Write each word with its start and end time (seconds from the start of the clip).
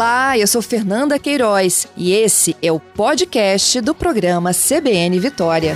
Olá, 0.00 0.38
eu 0.38 0.46
sou 0.46 0.62
Fernanda 0.62 1.18
Queiroz 1.18 1.86
e 1.94 2.14
esse 2.14 2.56
é 2.62 2.72
o 2.72 2.80
podcast 2.80 3.82
do 3.82 3.94
programa 3.94 4.50
CBN 4.54 5.20
Vitória. 5.20 5.74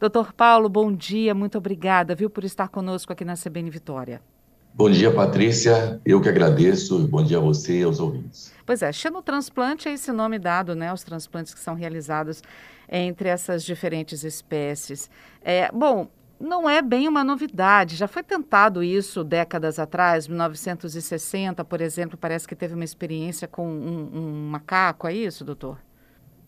Doutor 0.00 0.32
Paulo, 0.32 0.68
bom 0.68 0.92
dia, 0.92 1.32
muito 1.36 1.56
obrigada, 1.56 2.16
viu, 2.16 2.28
por 2.28 2.42
estar 2.42 2.66
conosco 2.66 3.12
aqui 3.12 3.24
na 3.24 3.34
CBN 3.36 3.70
Vitória. 3.70 4.20
Bom 4.74 4.90
dia, 4.90 5.14
Patrícia. 5.14 6.00
Eu 6.04 6.20
que 6.20 6.28
agradeço. 6.28 7.06
Bom 7.06 7.22
dia 7.22 7.38
a 7.38 7.40
você 7.40 7.78
e 7.78 7.84
aos 7.84 8.00
ouvintes. 8.00 8.52
Pois 8.66 8.82
é, 8.82 8.90
xenotransplante 8.90 9.88
é 9.88 9.92
esse 9.92 10.10
nome 10.10 10.36
dado, 10.36 10.74
né, 10.74 10.88
aos 10.88 11.04
transplantes 11.04 11.54
que 11.54 11.60
são 11.60 11.76
realizados 11.76 12.42
entre 12.90 13.28
essas 13.28 13.62
diferentes 13.62 14.24
espécies. 14.24 15.08
É, 15.44 15.70
bom, 15.72 16.08
não 16.40 16.68
é 16.68 16.82
bem 16.82 17.08
uma 17.08 17.24
novidade. 17.24 17.96
Já 17.96 18.06
foi 18.06 18.22
tentado 18.22 18.82
isso 18.82 19.24
décadas 19.24 19.78
atrás, 19.78 20.28
1960, 20.28 21.64
por 21.64 21.80
exemplo, 21.80 22.16
parece 22.16 22.46
que 22.46 22.54
teve 22.54 22.74
uma 22.74 22.84
experiência 22.84 23.48
com 23.48 23.68
um, 23.68 24.10
um 24.14 24.48
macaco, 24.48 25.06
é 25.06 25.14
isso, 25.14 25.44
doutor? 25.44 25.78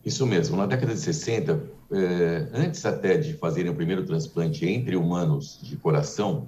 Isso 0.05 0.25
mesmo. 0.25 0.55
Na 0.55 0.65
década 0.65 0.93
de 0.93 0.99
60, 0.99 1.61
é, 1.91 2.47
antes 2.53 2.85
até 2.85 3.17
de 3.17 3.33
fazerem 3.33 3.71
o 3.71 3.75
primeiro 3.75 4.05
transplante 4.05 4.65
entre 4.65 4.95
humanos 4.95 5.59
de 5.61 5.75
coração, 5.75 6.47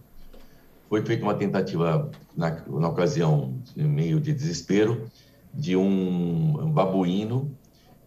foi 0.88 1.04
feita 1.06 1.24
uma 1.24 1.34
tentativa, 1.34 2.10
na, 2.36 2.64
na 2.68 2.90
ocasião, 2.90 3.56
meio 3.76 4.20
de 4.20 4.34
desespero, 4.34 5.08
de 5.54 5.76
um, 5.76 6.62
um 6.62 6.72
babuíno 6.72 7.52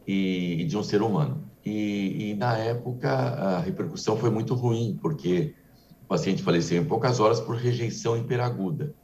e, 0.06 0.62
e 0.62 0.64
de 0.64 0.76
um 0.76 0.82
ser 0.82 1.02
humano. 1.02 1.43
E, 1.64 2.30
e, 2.30 2.34
na 2.34 2.58
época 2.58 3.10
a 3.10 3.60
repercussão 3.60 4.16
foi 4.16 4.30
muito 4.30 4.54
ruim, 4.54 4.98
porque 5.00 5.54
o 6.02 6.06
paciente 6.06 6.42
faleceu 6.42 6.82
em 6.82 6.84
poucas 6.84 7.20
horas 7.20 7.40
por 7.40 7.56
rejeição 7.56 8.16
hiperaguda. 8.16 8.94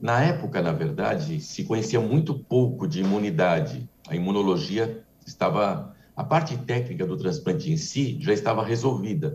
Na 0.00 0.22
época, 0.22 0.62
na 0.62 0.72
verdade, 0.72 1.40
se 1.40 1.64
conhecia 1.64 2.00
muito 2.00 2.38
pouco 2.38 2.88
de 2.88 3.00
imunidade. 3.00 3.88
A 4.08 4.16
imunologia 4.16 5.04
estava. 5.26 5.94
A 6.16 6.24
parte 6.24 6.56
técnica 6.56 7.06
do 7.06 7.16
transplante 7.16 7.70
em 7.70 7.76
si 7.76 8.18
já 8.20 8.32
estava 8.32 8.64
resolvida, 8.64 9.34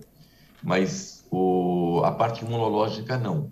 mas 0.61 1.25
o, 1.31 2.01
a 2.03 2.11
parte 2.11 2.43
imunológica 2.43 3.17
não. 3.17 3.51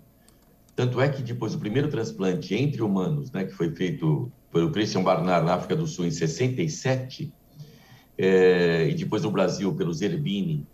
Tanto 0.76 1.00
é 1.00 1.08
que 1.08 1.22
depois 1.22 1.52
do 1.52 1.58
primeiro 1.58 1.88
transplante 1.88 2.54
entre 2.54 2.82
humanos, 2.82 3.30
né, 3.30 3.44
que 3.44 3.52
foi 3.52 3.74
feito 3.74 4.30
pelo 4.52 4.70
Christian 4.72 5.02
Barnard 5.02 5.46
na 5.46 5.54
África 5.54 5.76
do 5.76 5.86
Sul 5.86 6.06
em 6.06 6.10
67, 6.10 7.32
é, 8.16 8.88
e 8.88 8.94
depois 8.94 9.22
no 9.22 9.30
Brasil 9.30 9.74
pelo 9.74 9.92
Zerbini 9.92 10.66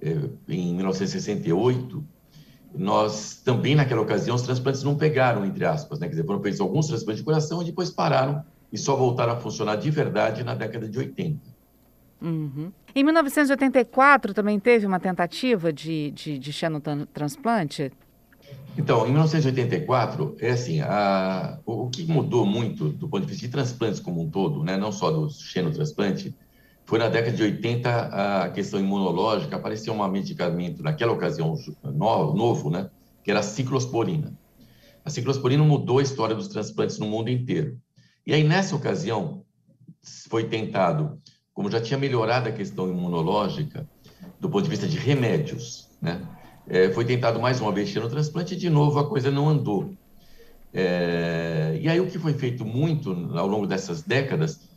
é, 0.00 0.16
em 0.48 0.74
1968, 0.74 2.04
nós 2.74 3.40
também 3.44 3.74
naquela 3.74 4.00
ocasião 4.00 4.36
os 4.36 4.42
transplantes 4.42 4.82
não 4.82 4.96
pegaram, 4.96 5.44
entre 5.44 5.64
aspas, 5.64 5.98
né? 5.98 6.06
Quer 6.06 6.12
dizer, 6.12 6.26
foram 6.26 6.40
feitos 6.40 6.60
alguns 6.60 6.86
transplantes 6.86 7.20
de 7.20 7.24
coração 7.24 7.62
e 7.62 7.64
depois 7.66 7.90
pararam 7.90 8.44
e 8.72 8.78
só 8.78 8.94
voltaram 8.94 9.32
a 9.32 9.36
funcionar 9.36 9.76
de 9.76 9.90
verdade 9.90 10.44
na 10.44 10.54
década 10.54 10.88
de 10.88 10.98
80. 10.98 11.40
Uhum. 12.22 12.70
Em 12.94 13.02
1984 13.02 14.34
também 14.34 14.60
teve 14.60 14.86
uma 14.86 15.00
tentativa 15.00 15.72
de, 15.72 16.10
de, 16.12 16.38
de 16.38 16.52
xenotransplante? 16.52 17.90
Então, 18.76 19.06
em 19.06 19.10
1984, 19.10 20.36
é 20.38 20.50
assim, 20.50 20.80
a, 20.80 21.58
o, 21.64 21.84
o, 21.84 21.90
que 21.90 22.04
mudou 22.04 22.46
muito 22.46 22.88
do 22.88 23.08
ponto 23.08 23.22
de 23.22 23.26
vista 23.26 23.46
de 23.46 23.52
transplantes 23.52 24.00
como 24.00 24.22
um 24.22 24.30
todo, 24.30 24.62
né, 24.62 24.76
não 24.76 24.92
só 24.92 25.10
do 25.10 25.28
xenotransplante, 25.30 26.34
foi 26.90 26.98
na 26.98 27.08
década 27.08 27.36
de 27.36 27.42
80 27.44 27.88
a 28.42 28.50
questão 28.50 28.80
imunológica, 28.80 29.54
apareceu 29.54 29.94
um 29.94 30.08
medicamento, 30.08 30.82
naquela 30.82 31.12
ocasião 31.12 31.54
novo, 31.94 32.68
né, 32.68 32.90
que 33.22 33.30
era 33.30 33.38
a 33.38 33.44
ciclosporina. 33.44 34.36
A 35.04 35.08
ciclosporina 35.08 35.62
mudou 35.62 36.00
a 36.00 36.02
história 36.02 36.34
dos 36.34 36.48
transplantes 36.48 36.98
no 36.98 37.06
mundo 37.06 37.30
inteiro. 37.30 37.78
E 38.26 38.34
aí, 38.34 38.42
nessa 38.42 38.74
ocasião, 38.74 39.44
foi 40.28 40.48
tentado, 40.48 41.16
como 41.54 41.70
já 41.70 41.80
tinha 41.80 41.96
melhorado 41.96 42.48
a 42.48 42.52
questão 42.52 42.88
imunológica, 42.88 43.88
do 44.40 44.50
ponto 44.50 44.64
de 44.64 44.70
vista 44.70 44.88
de 44.88 44.98
remédios, 44.98 45.88
né, 46.02 46.20
é, 46.66 46.90
foi 46.90 47.04
tentado 47.04 47.38
mais 47.38 47.60
uma 47.60 47.70
vez 47.70 47.94
no 47.94 48.08
transplante 48.08 48.54
e, 48.54 48.56
de 48.56 48.68
novo, 48.68 48.98
a 48.98 49.08
coisa 49.08 49.30
não 49.30 49.48
andou. 49.48 49.94
É, 50.74 51.78
e 51.80 51.88
aí, 51.88 52.00
o 52.00 52.08
que 52.08 52.18
foi 52.18 52.34
feito 52.34 52.64
muito 52.64 53.12
ao 53.38 53.46
longo 53.46 53.68
dessas 53.68 54.02
décadas 54.02 54.69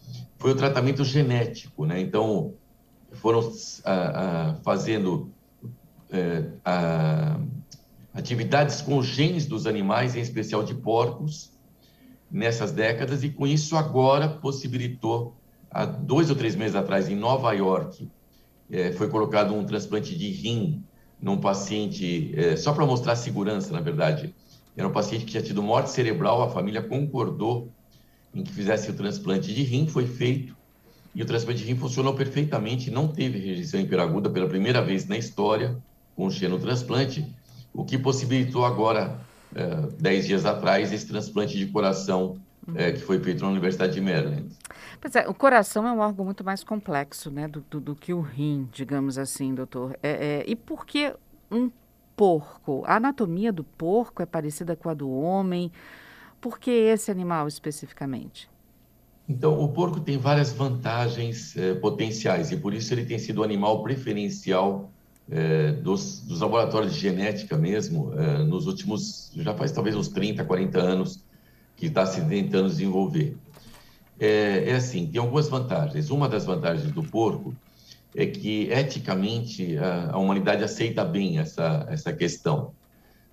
foi 0.44 0.52
o 0.52 0.56
tratamento 0.56 1.06
genético, 1.06 1.86
né? 1.86 2.02
Então, 2.02 2.56
foram 3.14 3.50
ah, 3.86 3.92
ah, 3.96 4.56
fazendo 4.62 5.32
ah, 6.66 7.40
atividades 8.14 8.82
com 8.82 9.02
genes 9.02 9.46
dos 9.46 9.66
animais, 9.66 10.18
em 10.18 10.20
especial 10.20 10.62
de 10.62 10.76
porcos, 10.76 11.54
nessas 12.30 12.74
décadas, 12.74 13.24
e 13.24 13.30
com 13.30 13.48
isso 13.48 13.78
agora 13.78 14.28
possibilitou, 14.28 15.34
há 15.72 15.86
dois 15.86 16.30
ou 16.30 16.36
três 16.36 16.58
meses 16.58 16.76
atrás, 16.76 17.08
em 17.08 17.16
Nova 17.16 17.54
York, 17.54 18.12
eh, 18.70 18.92
foi 18.92 19.08
colocado 19.08 19.54
um 19.54 19.64
transplante 19.64 20.14
de 20.14 20.30
rim 20.30 20.84
num 21.22 21.38
paciente, 21.38 22.34
eh, 22.36 22.58
só 22.58 22.74
para 22.74 22.86
mostrar 22.86 23.14
a 23.14 23.16
segurança, 23.16 23.72
na 23.72 23.80
verdade, 23.80 24.36
era 24.76 24.86
um 24.86 24.92
paciente 24.92 25.24
que 25.24 25.32
tinha 25.32 25.44
tido 25.44 25.64
morte 25.64 25.90
cerebral, 25.90 26.42
a 26.42 26.50
família 26.50 26.82
concordou 26.82 27.72
em 28.34 28.44
que 28.44 28.52
fizesse 28.52 28.90
o 28.90 28.94
transplante 28.94 29.54
de 29.54 29.64
rim, 29.64 29.88
foi 29.88 30.08
feito, 30.08 30.56
e 31.14 31.22
o 31.22 31.26
transplante 31.26 31.60
de 31.60 31.66
rim 31.66 31.78
funcionou 31.78 32.14
perfeitamente, 32.16 32.90
não 32.90 33.08
teve 33.08 33.38
rejeição 33.38 33.80
hiperaguda 33.80 34.30
pela 34.30 34.48
primeira 34.48 34.82
vez 34.82 35.08
na 35.08 35.18
história 35.18 35.78
com 36.16 36.26
o 36.26 36.32
xenotransplante, 36.32 37.26
o 37.74 37.84
que 37.84 37.98
possibilitou 37.98 38.66
agora, 38.66 39.20
é, 39.56 39.88
dez 40.00 40.26
dias 40.26 40.46
atrás, 40.46 40.92
esse 40.92 41.08
transplante 41.08 41.58
de 41.58 41.68
coração 41.68 42.38
é, 42.76 42.92
que 42.92 43.00
foi 43.00 43.20
feito 43.20 43.44
na 43.44 43.50
Universidade 43.50 43.94
de 43.94 44.02
Maryland. 44.02 44.48
Pois 45.02 45.16
é, 45.16 45.28
o 45.28 45.34
coração 45.34 45.88
é 45.88 45.92
um 45.92 46.00
órgão 46.00 46.24
muito 46.24 46.44
mais 46.44 46.64
complexo 46.64 47.30
né, 47.30 47.48
do, 47.48 47.64
do, 47.70 47.80
do 47.80 47.96
que 47.96 48.14
o 48.14 48.22
rim, 48.22 48.70
digamos 48.72 49.18
assim, 49.18 49.54
doutor. 49.54 49.98
É, 50.02 50.10
é, 50.10 50.44
e 50.48 50.56
por 50.56 50.86
que 50.86 51.14
um 51.52 51.70
porco? 52.16 52.84
A 52.86 52.96
anatomia 52.96 53.52
do 53.52 53.64
porco 53.64 54.22
é 54.22 54.26
parecida 54.26 54.76
com 54.76 54.90
a 54.90 54.94
do 54.94 55.10
homem? 55.12 55.72
Por 56.44 56.60
que 56.60 56.72
esse 56.72 57.10
animal 57.10 57.48
especificamente? 57.48 58.50
Então, 59.30 59.58
o 59.58 59.70
porco 59.70 60.02
tem 60.02 60.18
várias 60.18 60.52
vantagens 60.52 61.56
eh, 61.56 61.74
potenciais 61.76 62.52
e 62.52 62.58
por 62.58 62.74
isso 62.74 62.94
ele 62.94 63.06
tem 63.06 63.18
sido 63.18 63.38
o 63.38 63.44
animal 63.46 63.82
preferencial 63.82 64.92
eh, 65.32 65.72
dos, 65.72 66.20
dos, 66.20 66.42
laboratórios 66.42 66.96
de 66.96 67.00
genética 67.00 67.58
mesmo, 67.58 68.12
eh, 68.14 68.40
nos 68.40 68.68
últimos, 68.68 69.32
já 69.38 69.54
faz 69.54 69.72
talvez 69.72 69.96
uns 69.96 70.10
30, 70.10 70.44
40 70.44 70.80
anos 70.82 71.24
que 71.78 71.86
está 71.86 72.06
se 72.06 72.20
tentando 72.26 72.68
desenvolver. 72.68 73.38
É, 74.20 74.70
é, 74.70 74.76
assim, 74.76 75.08
tem 75.08 75.22
algumas 75.22 75.48
vantagens. 75.48 76.10
Uma 76.10 76.28
das 76.28 76.44
vantagens 76.44 76.92
do 76.92 77.04
porco 77.04 77.56
é 78.14 78.26
que, 78.26 78.70
eticamente, 78.70 79.78
a, 79.78 80.12
a 80.12 80.18
humanidade 80.18 80.62
aceita 80.62 81.06
bem 81.06 81.40
essa, 81.40 81.88
essa 81.90 82.12
questão. 82.12 82.74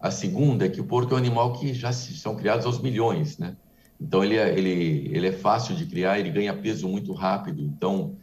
A 0.00 0.11
segunda 0.11 0.65
é 0.65 0.69
que 0.69 0.81
o 0.81 0.84
porco 0.84 1.12
é 1.12 1.15
um 1.15 1.19
animal 1.19 1.53
que 1.53 1.75
já 1.75 1.93
são 1.93 2.34
criados 2.34 2.65
aos 2.65 2.81
milhões, 2.81 3.37
né? 3.38 3.55
Então 4.00 4.25
ele 4.25 4.37
é, 4.37 4.56
ele, 4.56 5.11
ele 5.12 5.27
é 5.27 5.33
fácil 5.33 5.77
de 5.77 5.84
criar, 5.84 6.19
ele 6.19 6.31
ganha 6.31 6.55
peso 6.55 6.88
muito 6.88 7.12
rápido. 7.12 7.62
Então 7.62 8.16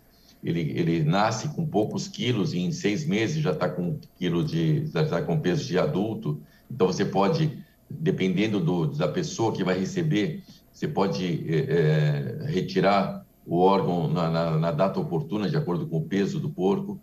ele, 0.44 0.62
ele 0.76 1.04
nasce 1.04 1.50
com 1.50 1.66
poucos 1.66 2.08
quilos 2.08 2.54
e 2.54 2.60
em 2.60 2.72
seis 2.72 3.06
meses 3.06 3.44
já 3.44 3.52
está 3.52 3.70
com 3.70 4.00
quilo 4.18 4.44
de 4.44 4.88
já 4.88 5.04
está 5.04 5.22
com 5.22 5.40
peso 5.40 5.66
de 5.66 5.78
adulto. 5.78 6.42
Então 6.70 6.88
você 6.88 7.06
pode, 7.06 7.64
dependendo 7.90 8.60
do, 8.60 8.88
da 8.88 9.08
pessoa 9.08 9.54
que 9.54 9.64
vai 9.64 9.78
receber, 9.78 10.44
você 10.72 10.88
pode 10.88 11.46
é, 11.48 12.40
retirar 12.46 13.26
o 13.46 13.60
órgão 13.60 14.08
na, 14.08 14.30
na, 14.30 14.58
na, 14.58 14.72
data 14.72 15.00
oportuna, 15.00 15.50
de 15.50 15.56
acordo 15.56 15.88
com 15.88 15.98
o 15.98 16.06
peso 16.06 16.40
do 16.40 16.50
porco. 16.50 17.00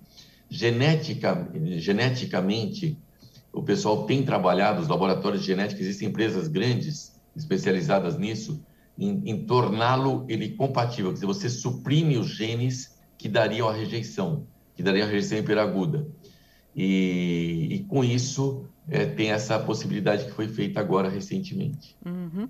Genetica, 0.50 1.50
geneticamente, 1.78 2.98
o 3.54 3.62
pessoal 3.62 4.04
tem 4.04 4.24
trabalhado, 4.24 4.82
os 4.82 4.88
laboratórios 4.88 5.42
de 5.42 5.46
genética, 5.46 5.80
existem 5.80 6.08
empresas 6.08 6.48
grandes 6.48 7.14
especializadas 7.36 8.18
nisso, 8.18 8.62
em, 8.98 9.22
em 9.24 9.44
torná-lo 9.46 10.24
ele 10.28 10.50
compatível, 10.50 11.10
quer 11.10 11.14
dizer, 11.14 11.26
você 11.26 11.48
suprime 11.48 12.18
os 12.18 12.28
genes 12.28 12.98
que 13.16 13.28
dariam 13.28 13.68
a 13.68 13.72
rejeição, 13.72 14.46
que 14.74 14.82
dariam 14.82 15.06
a 15.06 15.10
rejeição 15.10 15.38
hiperaguda. 15.38 16.06
E, 16.76 17.68
e 17.70 17.78
com 17.84 18.02
isso 18.02 18.66
é, 18.88 19.06
tem 19.06 19.30
essa 19.30 19.58
possibilidade 19.58 20.24
que 20.24 20.32
foi 20.32 20.48
feita 20.48 20.80
agora 20.80 21.08
recentemente. 21.08 21.96
Uhum. 22.04 22.48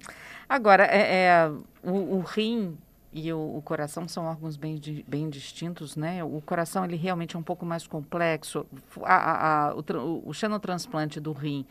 Agora, 0.49 0.85
é, 0.85 1.27
é 1.27 1.51
o, 1.83 2.17
o, 2.17 2.21
rim 2.21 2.77
e 3.15 3.33
o, 3.33 3.57
o, 3.57 3.63
coração 3.63 4.09
são 4.09 4.25
órgãos 4.25 4.57
bem, 4.57 4.81
bem 5.07 5.31
distintos, 5.31 5.95
né? 5.95 6.25
O 6.25 6.43
coração 6.45 6.85
ele 6.85 6.97
realmente 6.97 7.37
é 7.37 7.39
um 7.39 7.45
pouco 7.45 7.65
mais 7.65 7.87
complexo. 7.87 8.67
A, 9.05 9.15
a, 9.15 9.69
a, 9.69 9.75
o, 9.77 10.23
o 10.29 10.35
xenotransplante 10.35 11.21
do 11.21 11.33
rim 11.33 11.65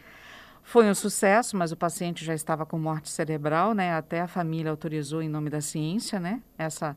foi 0.63 0.89
um 0.89 0.95
sucesso, 0.95 1.57
mas 1.57 1.73
o 1.73 1.75
paciente 1.75 2.23
já 2.23 2.33
estava 2.33 2.65
com 2.65 2.79
morte 2.79 3.09
cerebral, 3.09 3.73
né? 3.73 3.93
Até 3.93 4.21
a 4.21 4.27
família 4.27 4.71
autorizou 4.71 5.21
em 5.21 5.27
nome 5.27 5.49
da 5.49 5.59
ciência, 5.59 6.17
né? 6.17 6.41
Essa, 6.57 6.95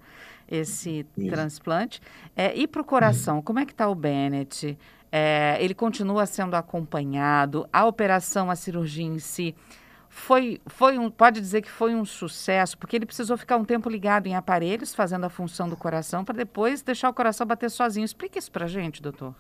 esse 0.48 1.04
Isso. 1.18 1.28
transplante. 1.28 2.00
É, 2.36 2.56
e 2.56 2.68
para 2.68 2.80
o 2.80 2.84
coração, 2.84 3.42
como 3.42 3.58
é 3.58 3.66
que 3.66 3.72
está 3.72 3.88
o 3.88 3.96
Bennett? 3.96 4.78
É, 5.10 5.56
ele 5.60 5.74
continua 5.74 6.24
sendo 6.24 6.54
acompanhado. 6.54 7.68
A 7.72 7.84
operação, 7.84 8.48
a 8.48 8.54
cirurgia 8.54 9.04
em 9.04 9.18
si, 9.18 9.56
foi, 10.16 10.62
foi 10.66 10.98
um, 10.98 11.10
pode 11.10 11.40
dizer 11.40 11.60
que 11.60 11.70
foi 11.70 11.94
um 11.94 12.04
sucesso, 12.04 12.78
porque 12.78 12.96
ele 12.96 13.04
precisou 13.04 13.36
ficar 13.36 13.58
um 13.58 13.64
tempo 13.64 13.88
ligado 13.88 14.26
em 14.26 14.34
aparelhos, 14.34 14.94
fazendo 14.94 15.24
a 15.24 15.28
função 15.28 15.68
do 15.68 15.76
coração, 15.76 16.24
para 16.24 16.34
depois 16.34 16.80
deixar 16.80 17.10
o 17.10 17.12
coração 17.12 17.46
bater 17.46 17.70
sozinho. 17.70 18.04
Explique 18.04 18.38
isso 18.38 18.50
para 18.50 18.64
a 18.64 18.68
gente, 18.68 19.02
doutor. 19.02 19.34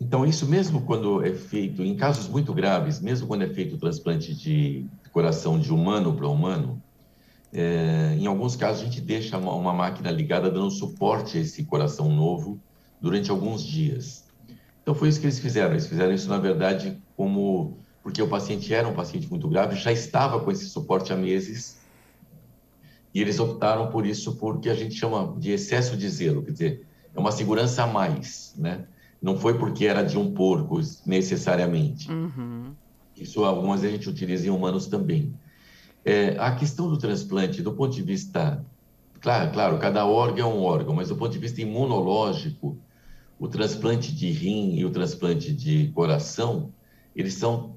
Então, 0.00 0.24
isso 0.24 0.46
mesmo 0.46 0.80
quando 0.80 1.24
é 1.24 1.32
feito, 1.34 1.82
em 1.82 1.94
casos 1.94 2.26
muito 2.26 2.54
graves, 2.54 3.00
mesmo 3.00 3.28
quando 3.28 3.42
é 3.42 3.48
feito 3.48 3.76
o 3.76 3.78
transplante 3.78 4.34
de 4.34 4.86
coração 5.12 5.60
de 5.60 5.70
humano 5.70 6.14
para 6.14 6.26
humano, 6.26 6.82
é, 7.52 8.16
em 8.18 8.26
alguns 8.26 8.56
casos 8.56 8.80
a 8.80 8.84
gente 8.86 9.00
deixa 9.02 9.36
uma, 9.36 9.52
uma, 9.52 9.74
máquina 9.74 10.10
ligada 10.10 10.50
dando 10.50 10.70
suporte 10.70 11.36
a 11.36 11.40
esse 11.40 11.64
coração 11.64 12.08
novo 12.08 12.58
durante 13.00 13.30
alguns 13.30 13.62
dias. 13.62 14.24
Então, 14.82 14.94
foi 14.94 15.10
isso 15.10 15.20
que 15.20 15.26
eles 15.26 15.38
fizeram. 15.38 15.72
Eles 15.72 15.86
fizeram 15.86 16.14
isso, 16.14 16.30
na 16.30 16.38
verdade, 16.38 16.96
como 17.14 17.76
porque 18.06 18.22
o 18.22 18.28
paciente 18.28 18.72
era 18.72 18.86
um 18.86 18.94
paciente 18.94 19.28
muito 19.28 19.48
grave, 19.48 19.74
já 19.74 19.90
estava 19.90 20.38
com 20.38 20.48
esse 20.52 20.68
suporte 20.68 21.12
há 21.12 21.16
meses, 21.16 21.80
e 23.12 23.20
eles 23.20 23.40
optaram 23.40 23.90
por 23.90 24.06
isso 24.06 24.36
porque 24.36 24.70
a 24.70 24.76
gente 24.76 24.94
chama 24.94 25.34
de 25.36 25.50
excesso 25.50 25.96
de 25.96 26.08
zelo, 26.08 26.44
quer 26.44 26.52
dizer, 26.52 26.86
é 27.12 27.18
uma 27.18 27.32
segurança 27.32 27.82
a 27.82 27.86
mais, 27.88 28.54
né? 28.56 28.86
Não 29.20 29.36
foi 29.36 29.58
porque 29.58 29.86
era 29.86 30.04
de 30.04 30.16
um 30.16 30.32
porco 30.32 30.80
necessariamente. 31.04 32.08
Uhum. 32.08 32.74
Isso 33.16 33.44
algumas 33.44 33.80
vezes 33.80 33.94
a 33.94 33.98
gente 33.98 34.08
utiliza 34.08 34.46
em 34.46 34.50
humanos 34.50 34.86
também. 34.86 35.34
É, 36.04 36.36
a 36.38 36.54
questão 36.54 36.88
do 36.88 36.96
transplante, 36.96 37.60
do 37.60 37.72
ponto 37.72 37.92
de 37.92 38.02
vista, 38.02 38.64
claro, 39.20 39.50
claro, 39.50 39.78
cada 39.80 40.06
órgão 40.06 40.48
é 40.48 40.54
um 40.54 40.62
órgão, 40.62 40.94
mas 40.94 41.08
do 41.08 41.16
ponto 41.16 41.32
de 41.32 41.40
vista 41.40 41.60
imunológico, 41.60 42.78
o 43.36 43.48
transplante 43.48 44.14
de 44.14 44.30
rim 44.30 44.76
e 44.76 44.84
o 44.84 44.90
transplante 44.90 45.52
de 45.52 45.88
coração, 45.88 46.72
eles 47.16 47.34
são 47.34 47.74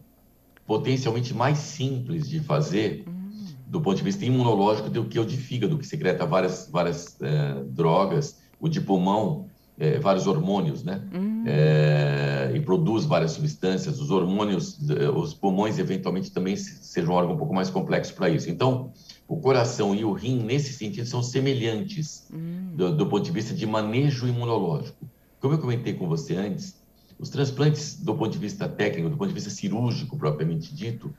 potencialmente 0.69 1.33
mais 1.33 1.57
simples 1.57 2.29
de 2.29 2.39
fazer 2.39 3.03
hum. 3.07 3.31
do 3.65 3.81
ponto 3.81 3.97
de 3.97 4.03
vista 4.03 4.23
imunológico 4.23 4.87
do 4.87 5.03
que 5.03 5.19
o 5.19 5.25
de 5.25 5.35
fígado, 5.35 5.79
que 5.79 5.87
secreta 5.87 6.27
várias, 6.27 6.69
várias 6.71 7.19
é, 7.23 7.63
drogas, 7.69 8.37
o 8.59 8.69
de 8.69 8.79
pulmão, 8.79 9.47
é, 9.79 9.97
vários 9.97 10.27
hormônios, 10.27 10.83
né? 10.83 11.01
Hum. 11.11 11.43
É, 11.47 12.51
e 12.53 12.59
produz 12.59 13.03
várias 13.03 13.31
substâncias. 13.31 13.99
Os 13.99 14.11
hormônios, 14.11 14.77
os 15.15 15.33
pulmões, 15.33 15.79
eventualmente, 15.79 16.29
também 16.29 16.55
sejam 16.55 17.15
um 17.15 17.17
órgão 17.17 17.33
um 17.33 17.37
pouco 17.39 17.55
mais 17.55 17.71
complexo 17.71 18.13
para 18.13 18.29
isso. 18.29 18.47
Então, 18.47 18.91
o 19.27 19.37
coração 19.37 19.95
e 19.95 20.05
o 20.05 20.11
rim, 20.13 20.43
nesse 20.43 20.73
sentido, 20.73 21.07
são 21.07 21.23
semelhantes 21.23 22.27
hum. 22.31 22.75
do, 22.75 22.95
do 22.95 23.07
ponto 23.07 23.25
de 23.25 23.31
vista 23.31 23.55
de 23.55 23.65
manejo 23.65 24.27
imunológico. 24.27 25.03
Como 25.39 25.55
eu 25.55 25.57
comentei 25.57 25.93
com 25.93 26.07
você 26.07 26.35
antes, 26.35 26.78
os 27.19 27.29
transplantes, 27.29 28.01
do 28.01 28.15
ponto 28.15 28.31
de 28.31 28.37
vista 28.37 28.67
técnico, 28.67 29.09
do 29.09 29.17
ponto 29.17 29.27
de 29.27 29.33
vista 29.33 29.49
cirúrgico 29.49 30.17
propriamente 30.17 30.73
dito, 30.73 31.13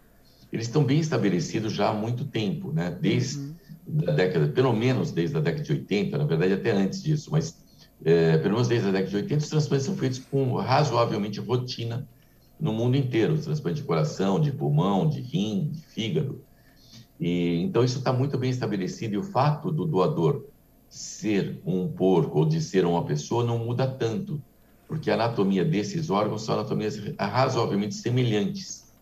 eles 0.51 0.67
estão 0.67 0.83
bem 0.83 0.99
estabelecidos 0.99 1.75
já 1.75 1.91
há 1.91 1.93
muito 1.93 2.25
tempo, 2.25 2.73
né? 2.73 2.91
Desde 2.91 3.39
uhum. 3.87 4.09
a 4.09 4.11
década, 4.13 4.49
pelo 4.49 4.73
menos 4.73 5.13
desde 5.13 5.37
a 5.37 5.41
década 5.41 5.63
de 5.63 5.73
80, 5.73 6.17
na 6.17 6.25
verdade 6.25 6.55
até 6.55 6.71
antes 6.71 7.03
disso, 7.03 7.31
mas 7.31 7.63
é, 8.03 8.39
pelo 8.39 8.55
menos 8.55 8.67
desde 8.67 8.89
a 8.89 8.91
década 8.91 9.11
de 9.11 9.17
80, 9.17 9.45
os 9.45 9.51
transplantes 9.51 9.87
são 9.87 9.95
feitos 9.95 10.19
com 10.19 10.55
razoavelmente 10.55 11.39
rotina 11.39 12.09
no 12.59 12.73
mundo 12.73 12.97
inteiro, 12.97 13.35
os 13.35 13.45
transplantes 13.45 13.83
de 13.83 13.87
coração, 13.87 14.41
de 14.41 14.51
pulmão, 14.51 15.09
de 15.09 15.21
rim, 15.21 15.69
de 15.71 15.83
fígado. 15.83 16.43
E, 17.21 17.61
então 17.63 17.85
isso 17.85 17.99
está 17.99 18.13
muito 18.13 18.39
bem 18.39 18.51
estabelecido 18.51 19.15
e 19.15 19.19
o 19.19 19.23
fato 19.23 19.71
do 19.71 19.85
doador 19.85 20.47
ser 20.89 21.61
um 21.65 21.87
porco 21.87 22.39
ou 22.41 22.47
de 22.47 22.61
ser 22.61 22.87
uma 22.87 23.05
pessoa 23.05 23.45
não 23.45 23.59
muda 23.59 23.87
tanto 23.87 24.43
porque 24.91 25.09
a 25.09 25.15
anatomia 25.15 25.65
desses 25.65 26.11
órgãos 26.11 26.43
são 26.43 26.57
anatomias 26.57 27.01
razoavelmente 27.17 27.95
semelhantes. 27.95 28.93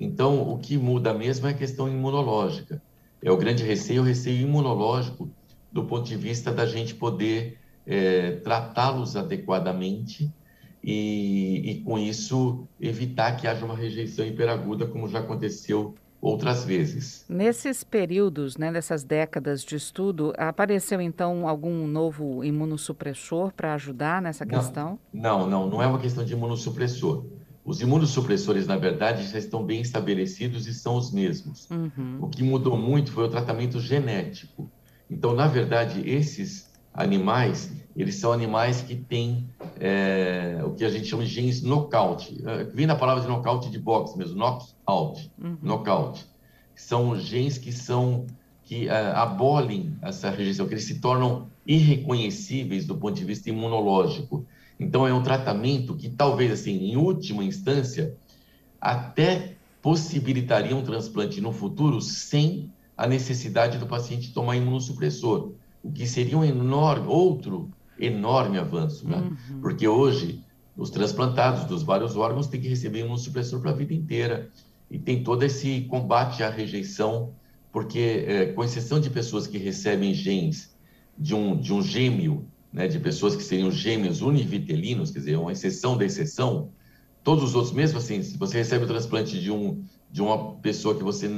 Então, 0.00 0.42
o 0.42 0.58
que 0.58 0.76
muda 0.76 1.14
mesmo 1.14 1.46
é 1.46 1.50
a 1.50 1.54
questão 1.54 1.88
imunológica. 1.88 2.82
É 3.22 3.30
o 3.30 3.36
grande 3.36 3.62
receio, 3.62 4.02
o 4.02 4.04
receio 4.04 4.42
imunológico, 4.42 5.30
do 5.70 5.84
ponto 5.84 6.04
de 6.04 6.16
vista 6.16 6.50
da 6.52 6.66
gente 6.66 6.96
poder 6.96 7.60
é, 7.86 8.32
tratá-los 8.42 9.14
adequadamente 9.14 10.32
e, 10.82 11.62
e, 11.64 11.80
com 11.82 11.96
isso, 11.96 12.66
evitar 12.80 13.36
que 13.36 13.46
haja 13.46 13.64
uma 13.64 13.76
rejeição 13.76 14.26
hiperaguda, 14.26 14.84
como 14.84 15.08
já 15.08 15.20
aconteceu 15.20 15.94
outras 16.24 16.64
vezes. 16.64 17.26
Nesses 17.28 17.84
períodos, 17.84 18.56
né, 18.56 18.72
dessas 18.72 19.04
décadas 19.04 19.62
de 19.62 19.76
estudo, 19.76 20.32
apareceu 20.38 20.98
então 21.00 21.46
algum 21.46 21.86
novo 21.86 22.42
imunossupressor 22.42 23.52
para 23.52 23.74
ajudar 23.74 24.22
nessa 24.22 24.46
questão? 24.46 24.98
Não, 25.12 25.46
não, 25.46 25.68
não 25.68 25.82
é 25.82 25.86
uma 25.86 25.98
questão 25.98 26.24
de 26.24 26.32
imunossupressor. 26.32 27.26
Os 27.62 27.80
imunossupressores, 27.82 28.66
na 28.66 28.76
verdade, 28.76 29.26
já 29.26 29.38
estão 29.38 29.62
bem 29.64 29.82
estabelecidos 29.82 30.66
e 30.66 30.72
são 30.72 30.96
os 30.96 31.12
mesmos. 31.12 31.68
Uhum. 31.70 32.18
O 32.20 32.28
que 32.28 32.42
mudou 32.42 32.76
muito 32.76 33.12
foi 33.12 33.24
o 33.24 33.28
tratamento 33.28 33.78
genético. 33.78 34.70
Então, 35.10 35.34
na 35.34 35.46
verdade, 35.46 36.08
esses 36.08 36.70
animais, 36.92 37.70
eles 37.96 38.16
são 38.16 38.32
animais 38.32 38.80
que 38.82 38.96
têm 38.96 39.48
é, 39.78 40.60
o 40.64 40.70
que 40.70 40.84
a 40.84 40.88
gente 40.88 41.06
chama 41.06 41.24
de 41.24 41.30
genes 41.30 41.62
knockout. 41.62 42.42
É, 42.44 42.64
vem 42.64 42.86
da 42.86 42.96
palavra 42.96 43.22
de 43.22 43.28
knockout 43.28 43.70
de 43.70 43.78
boxe 43.78 44.18
mesmo, 44.18 44.36
knockout, 44.36 45.30
uhum. 45.40 45.56
knockout. 45.62 46.26
São 46.74 47.16
genes 47.18 47.56
que 47.56 47.72
são 47.72 48.26
que 48.64 48.88
é, 48.88 49.12
abolem 49.12 49.96
essa 50.02 50.30
rejeição, 50.30 50.66
que 50.66 50.74
eles 50.74 50.84
se 50.84 50.98
tornam 50.98 51.48
irreconhecíveis 51.66 52.86
do 52.86 52.96
ponto 52.96 53.14
de 53.14 53.24
vista 53.24 53.48
imunológico. 53.48 54.44
Então 54.80 55.06
é 55.06 55.12
um 55.12 55.22
tratamento 55.22 55.94
que 55.94 56.08
talvez 56.08 56.50
assim, 56.50 56.90
em 56.90 56.96
última 56.96 57.44
instância, 57.44 58.16
até 58.80 59.54
possibilitaria 59.80 60.74
um 60.74 60.82
transplante 60.82 61.40
no 61.40 61.52
futuro 61.52 62.00
sem 62.00 62.70
a 62.96 63.06
necessidade 63.06 63.78
do 63.78 63.86
paciente 63.86 64.32
tomar 64.32 64.56
imunossupressor 64.56 65.52
o 65.84 65.92
que 65.92 66.06
seria 66.06 66.38
um 66.38 66.44
enorme, 66.44 67.06
outro 67.06 67.68
enorme 67.98 68.58
avanço, 68.58 69.08
né? 69.08 69.16
Uhum. 69.16 69.60
Porque 69.60 69.86
hoje 69.86 70.42
os 70.76 70.90
transplantados 70.90 71.64
dos 71.64 71.82
vários 71.82 72.16
órgãos 72.16 72.48
têm 72.48 72.60
que 72.60 72.68
receber 72.68 73.04
um 73.04 73.16
supressor 73.16 73.60
para 73.60 73.70
a 73.70 73.74
vida 73.74 73.94
inteira 73.94 74.50
e 74.90 74.98
tem 74.98 75.22
todo 75.22 75.42
esse 75.42 75.82
combate 75.82 76.42
à 76.42 76.50
rejeição, 76.50 77.32
porque 77.72 78.24
é, 78.26 78.46
com 78.46 78.64
exceção 78.64 79.00
de 79.00 79.10
pessoas 79.10 79.46
que 79.46 79.58
recebem 79.58 80.12
genes 80.14 80.76
de 81.16 81.34
um, 81.34 81.56
de 81.56 81.72
um 81.72 81.80
gêmeo, 81.80 82.46
né, 82.72 82.88
de 82.88 82.98
pessoas 82.98 83.36
que 83.36 83.42
seriam 83.42 83.70
gêmeos 83.70 84.20
univitelinos, 84.20 85.10
quer 85.10 85.20
dizer, 85.20 85.36
uma 85.36 85.52
exceção 85.52 85.96
da 85.96 86.04
exceção, 86.04 86.70
todos 87.22 87.44
os 87.44 87.54
outros, 87.54 87.72
mesmo 87.72 87.98
assim, 87.98 88.22
se 88.22 88.36
você 88.36 88.58
recebe 88.58 88.84
o 88.84 88.88
transplante 88.88 89.40
de 89.40 89.50
um 89.50 89.84
de 90.10 90.22
uma 90.22 90.54
pessoa 90.56 90.94
que 90.94 91.02
você 91.02 91.28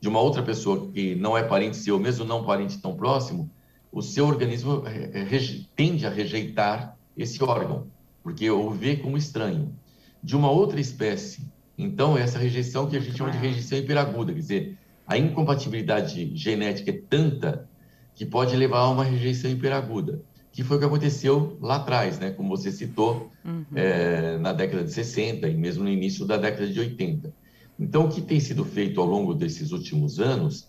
de 0.00 0.08
uma 0.08 0.20
outra 0.20 0.42
pessoa 0.42 0.90
que 0.90 1.14
não 1.14 1.36
é 1.36 1.42
parente 1.42 1.76
seu, 1.76 1.98
mesmo 1.98 2.24
não 2.24 2.44
parente 2.44 2.78
tão 2.78 2.96
próximo, 2.96 3.50
o 3.92 4.00
seu 4.00 4.26
organismo 4.26 4.82
eh, 4.86 5.10
eh, 5.12 5.60
tende 5.76 6.06
a 6.06 6.10
rejeitar 6.10 6.96
esse 7.16 7.44
órgão, 7.44 7.86
porque 8.22 8.50
o 8.50 8.70
vê 8.70 8.96
como 8.96 9.18
estranho. 9.18 9.74
De 10.22 10.34
uma 10.34 10.50
outra 10.50 10.80
espécie, 10.80 11.46
então, 11.76 12.16
essa 12.16 12.38
rejeição 12.38 12.88
que 12.88 12.96
a 12.96 13.00
gente 13.00 13.16
chama 13.16 13.30
de 13.30 13.38
rejeição 13.38 13.78
hiperaguda, 13.78 14.32
quer 14.32 14.38
dizer, 14.38 14.78
a 15.06 15.18
incompatibilidade 15.18 16.34
genética 16.36 16.90
é 16.90 17.00
tanta 17.08 17.68
que 18.14 18.24
pode 18.24 18.54
levar 18.56 18.80
a 18.80 18.90
uma 18.90 19.04
rejeição 19.04 19.50
hiperaguda, 19.50 20.22
que 20.52 20.62
foi 20.62 20.76
o 20.76 20.80
que 20.80 20.86
aconteceu 20.86 21.56
lá 21.60 21.76
atrás, 21.76 22.18
né? 22.18 22.30
como 22.30 22.50
você 22.50 22.70
citou, 22.70 23.30
uhum. 23.44 23.64
é, 23.74 24.38
na 24.38 24.52
década 24.52 24.84
de 24.84 24.92
60 24.92 25.48
e 25.48 25.54
mesmo 25.54 25.82
no 25.82 25.90
início 25.90 26.26
da 26.26 26.36
década 26.36 26.68
de 26.68 26.78
80. 26.78 27.32
Então, 27.80 28.04
o 28.04 28.08
que 28.08 28.20
tem 28.20 28.38
sido 28.38 28.64
feito 28.64 29.00
ao 29.00 29.06
longo 29.06 29.34
desses 29.34 29.72
últimos 29.72 30.20
anos 30.20 30.68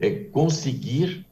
é 0.00 0.10
conseguir 0.10 1.25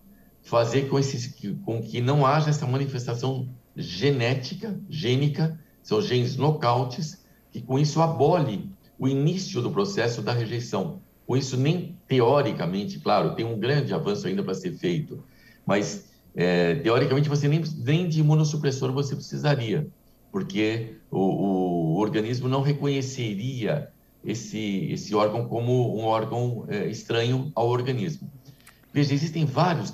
fazer 0.44 0.88
com, 0.88 0.98
esses, 0.98 1.34
com 1.64 1.82
que 1.82 2.00
não 2.00 2.24
haja 2.24 2.50
essa 2.50 2.66
manifestação 2.66 3.48
genética, 3.74 4.78
gênica, 4.88 5.58
são 5.82 6.00
genes 6.00 6.36
nocautes, 6.36 7.24
que 7.50 7.60
com 7.60 7.78
isso 7.78 8.00
abole 8.00 8.70
o 8.98 9.08
início 9.08 9.60
do 9.60 9.70
processo 9.70 10.22
da 10.22 10.32
rejeição. 10.32 11.00
Com 11.26 11.36
isso, 11.36 11.56
nem 11.56 11.98
teoricamente, 12.06 13.00
claro, 13.00 13.34
tem 13.34 13.44
um 13.44 13.58
grande 13.58 13.92
avanço 13.94 14.26
ainda 14.26 14.42
para 14.42 14.54
ser 14.54 14.72
feito, 14.72 15.24
mas 15.66 16.10
é, 16.36 16.74
teoricamente 16.76 17.28
você 17.28 17.48
nem, 17.48 17.62
nem 17.78 18.06
de 18.06 18.20
imunossupressor 18.20 18.92
você 18.92 19.16
precisaria, 19.16 19.88
porque 20.30 20.96
o, 21.10 21.18
o 21.18 21.96
organismo 21.96 22.48
não 22.48 22.60
reconheceria 22.60 23.88
esse, 24.22 24.88
esse 24.90 25.14
órgão 25.14 25.48
como 25.48 25.98
um 25.98 26.04
órgão 26.04 26.66
é, 26.68 26.86
estranho 26.88 27.50
ao 27.54 27.68
organismo. 27.68 28.30
Veja, 28.94 29.12
existem 29.12 29.44
vários, 29.44 29.92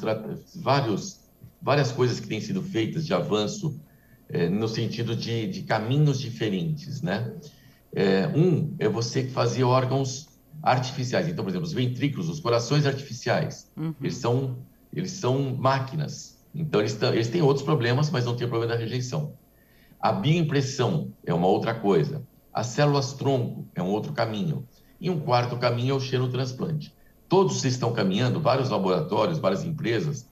vários, 0.57 1.21
várias 1.61 1.90
coisas 1.90 2.21
que 2.21 2.28
têm 2.28 2.38
sido 2.38 2.62
feitas 2.62 3.07
de 3.07 3.14
avanço 3.14 3.80
é, 4.28 4.47
no 4.47 4.69
sentido 4.69 5.16
de, 5.16 5.47
de, 5.47 5.62
caminhos 5.62 6.21
diferentes, 6.21 7.00
né? 7.00 7.33
É, 7.95 8.28
um 8.28 8.75
é 8.78 8.90
você 8.90 9.25
fazer 9.25 9.64
órgãos 9.64 10.28
artificiais. 10.62 11.28
Então, 11.28 11.42
por 11.42 11.49
exemplo, 11.49 11.66
os 11.66 11.73
ventrículos, 11.73 12.28
os 12.28 12.40
corações 12.40 12.85
artificiais, 12.85 13.71
uhum. 13.75 13.95
eles, 14.02 14.16
são, 14.16 14.59
eles 14.92 15.12
são 15.12 15.57
máquinas. 15.57 16.38
Então, 16.54 16.83
eles, 16.83 17.00
eles 17.00 17.28
têm 17.28 17.40
outros 17.40 17.64
problemas, 17.64 18.11
mas 18.11 18.26
não 18.26 18.37
têm 18.37 18.47
o 18.47 18.50
problema 18.50 18.75
da 18.75 18.78
rejeição. 18.78 19.33
A 19.99 20.12
bioimpressão 20.12 21.11
é 21.25 21.33
uma 21.33 21.47
outra 21.47 21.75
coisa. 21.75 22.23
As 22.52 22.66
células-tronco 22.66 23.66
é 23.75 23.83
um 23.83 23.88
outro 23.88 24.12
caminho. 24.12 24.69
E 25.00 25.09
um 25.09 25.19
quarto 25.19 25.57
caminho 25.57 25.92
é 25.92 25.97
o 25.97 26.00
xenotransplante. 26.00 26.95
Todos 27.31 27.65
estão 27.65 27.93
caminhando, 27.93 28.41
vários 28.41 28.71
laboratórios, 28.71 29.39
várias 29.39 29.65
empresas 29.65 30.29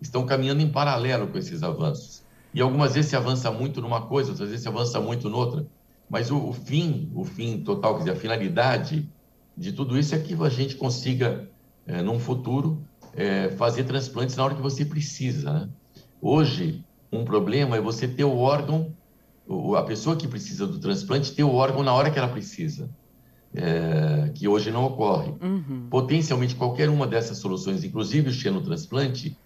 estão 0.00 0.26
caminhando 0.26 0.60
em 0.60 0.68
paralelo 0.68 1.28
com 1.28 1.38
esses 1.38 1.62
avanços. 1.62 2.24
E 2.52 2.60
algumas 2.60 2.94
vezes 2.94 3.08
se 3.08 3.14
avança 3.14 3.52
muito 3.52 3.80
numa 3.80 4.02
coisa, 4.02 4.30
outras 4.30 4.48
vezes 4.48 4.64
se 4.64 4.68
avança 4.68 5.00
muito 5.00 5.30
noutra. 5.30 5.64
Mas 6.08 6.28
o, 6.28 6.48
o 6.48 6.52
fim, 6.52 7.08
o 7.14 7.24
fim 7.24 7.60
total, 7.60 7.94
quer 7.94 7.98
dizer, 8.00 8.10
a 8.10 8.16
finalidade 8.16 9.08
de 9.56 9.70
tudo 9.70 9.96
isso 9.96 10.12
é 10.12 10.18
que 10.18 10.34
a 10.34 10.48
gente 10.48 10.74
consiga, 10.74 11.48
é, 11.86 12.02
num 12.02 12.18
futuro, 12.18 12.82
é, 13.14 13.50
fazer 13.50 13.84
transplantes 13.84 14.34
na 14.34 14.44
hora 14.44 14.56
que 14.56 14.62
você 14.62 14.84
precisa. 14.84 15.52
Né? 15.52 15.68
Hoje, 16.20 16.84
um 17.12 17.24
problema 17.24 17.76
é 17.76 17.80
você 17.80 18.08
ter 18.08 18.24
o 18.24 18.36
órgão, 18.36 18.92
a 19.78 19.82
pessoa 19.82 20.16
que 20.16 20.26
precisa 20.26 20.66
do 20.66 20.80
transplante 20.80 21.32
ter 21.32 21.44
o 21.44 21.54
órgão 21.54 21.84
na 21.84 21.94
hora 21.94 22.10
que 22.10 22.18
ela 22.18 22.26
precisa, 22.26 22.90
é, 23.54 24.30
que 24.34 24.46
hoje 24.46 24.70
não 24.70 24.84
ocorre. 24.84 25.32
Uhum. 25.40 25.86
Potencialmente, 25.90 26.54
qualquer 26.54 26.88
uma 26.88 27.06
dessas 27.06 27.38
soluções, 27.38 27.84
inclusive 27.84 28.28
o 28.28 28.32
xenotransplante, 28.32 29.36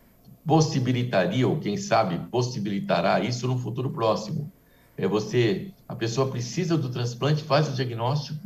possibilitaria, 0.47 1.49
ou 1.49 1.59
quem 1.59 1.77
sabe 1.77 2.19
possibilitará 2.31 3.21
isso 3.21 3.47
no 3.47 3.59
futuro 3.59 3.91
próximo. 3.91 4.53
É 4.97 5.09
você, 5.09 5.73
a 5.89 5.95
pessoa 5.95 6.31
precisa 6.31 6.77
do 6.77 6.89
transplante, 6.89 7.43
faz 7.43 7.69
o 7.69 7.73
diagnóstico 7.73 8.39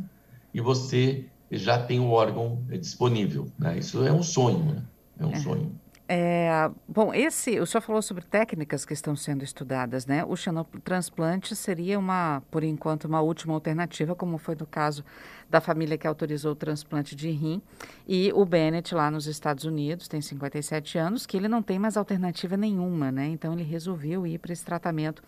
e 0.53 0.61
você 0.61 1.25
já 1.51 1.77
tem 1.77 1.99
o 1.99 2.09
órgão 2.09 2.63
disponível. 2.69 3.47
Né? 3.57 3.79
Isso 3.79 4.05
é 4.05 4.11
um 4.11 4.23
sonho, 4.23 4.63
né? 4.63 4.83
é 5.19 5.25
um 5.25 5.31
é. 5.31 5.39
sonho. 5.39 5.78
É, 6.11 6.71
bom, 6.87 7.13
esse, 7.13 7.59
o 7.59 7.67
senhor 7.67 7.81
falou 7.83 8.01
sobre 8.01 8.25
técnicas 8.25 8.83
que 8.83 8.93
estão 8.93 9.15
sendo 9.15 9.43
estudadas, 9.43 10.07
né? 10.07 10.25
O 10.25 10.35
xenotransplante 10.35 11.55
seria 11.55 11.99
uma, 11.99 12.41
por 12.49 12.63
enquanto, 12.63 13.03
uma 13.05 13.21
última 13.21 13.53
alternativa, 13.53 14.15
como 14.15 14.39
foi 14.39 14.55
no 14.55 14.65
caso 14.65 15.05
da 15.51 15.61
família 15.61 15.99
que 15.99 16.07
autorizou 16.07 16.53
o 16.53 16.55
transplante 16.55 17.15
de 17.15 17.29
rim. 17.29 17.61
E 18.07 18.31
o 18.33 18.43
Bennett, 18.43 18.95
lá 18.95 19.11
nos 19.11 19.27
Estados 19.27 19.65
Unidos, 19.65 20.07
tem 20.07 20.19
57 20.19 20.97
anos, 20.97 21.27
que 21.27 21.37
ele 21.37 21.47
não 21.47 21.61
tem 21.61 21.77
mais 21.77 21.95
alternativa 21.95 22.57
nenhuma, 22.57 23.11
né? 23.11 23.27
Então 23.27 23.53
ele 23.53 23.61
resolveu 23.63 24.25
ir 24.25 24.39
para 24.39 24.51
esse 24.51 24.65
tratamento 24.65 25.21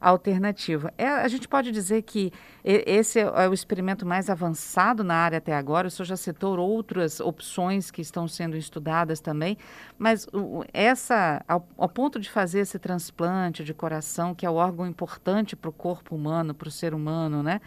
alternativa. 0.00 0.92
É, 0.96 1.06
a 1.06 1.28
gente 1.28 1.46
pode 1.46 1.70
dizer 1.70 2.02
que 2.02 2.32
esse 2.64 3.20
é 3.20 3.48
o 3.48 3.52
experimento 3.52 4.06
mais 4.06 4.30
avançado 4.30 5.04
na 5.04 5.14
área 5.14 5.38
até 5.38 5.54
agora. 5.54 5.88
O 5.88 5.90
senhor 5.90 6.06
já 6.06 6.16
citou 6.16 6.58
outras 6.58 7.20
opções 7.20 7.90
que 7.90 8.00
estão 8.00 8.26
sendo 8.26 8.56
estudadas 8.56 9.20
também, 9.20 9.58
mas 9.98 10.26
essa, 10.72 11.44
ao, 11.46 11.68
ao 11.76 11.88
ponto 11.88 12.18
de 12.18 12.30
fazer 12.30 12.60
esse 12.60 12.78
transplante 12.78 13.62
de 13.62 13.74
coração, 13.74 14.34
que 14.34 14.46
é 14.46 14.50
o 14.50 14.54
órgão 14.54 14.86
importante 14.86 15.54
para 15.54 15.68
o 15.68 15.72
corpo 15.72 16.14
humano, 16.14 16.54
para 16.54 16.68
o 16.68 16.70
ser 16.70 16.94
humano, 16.94 17.42
né? 17.42 17.60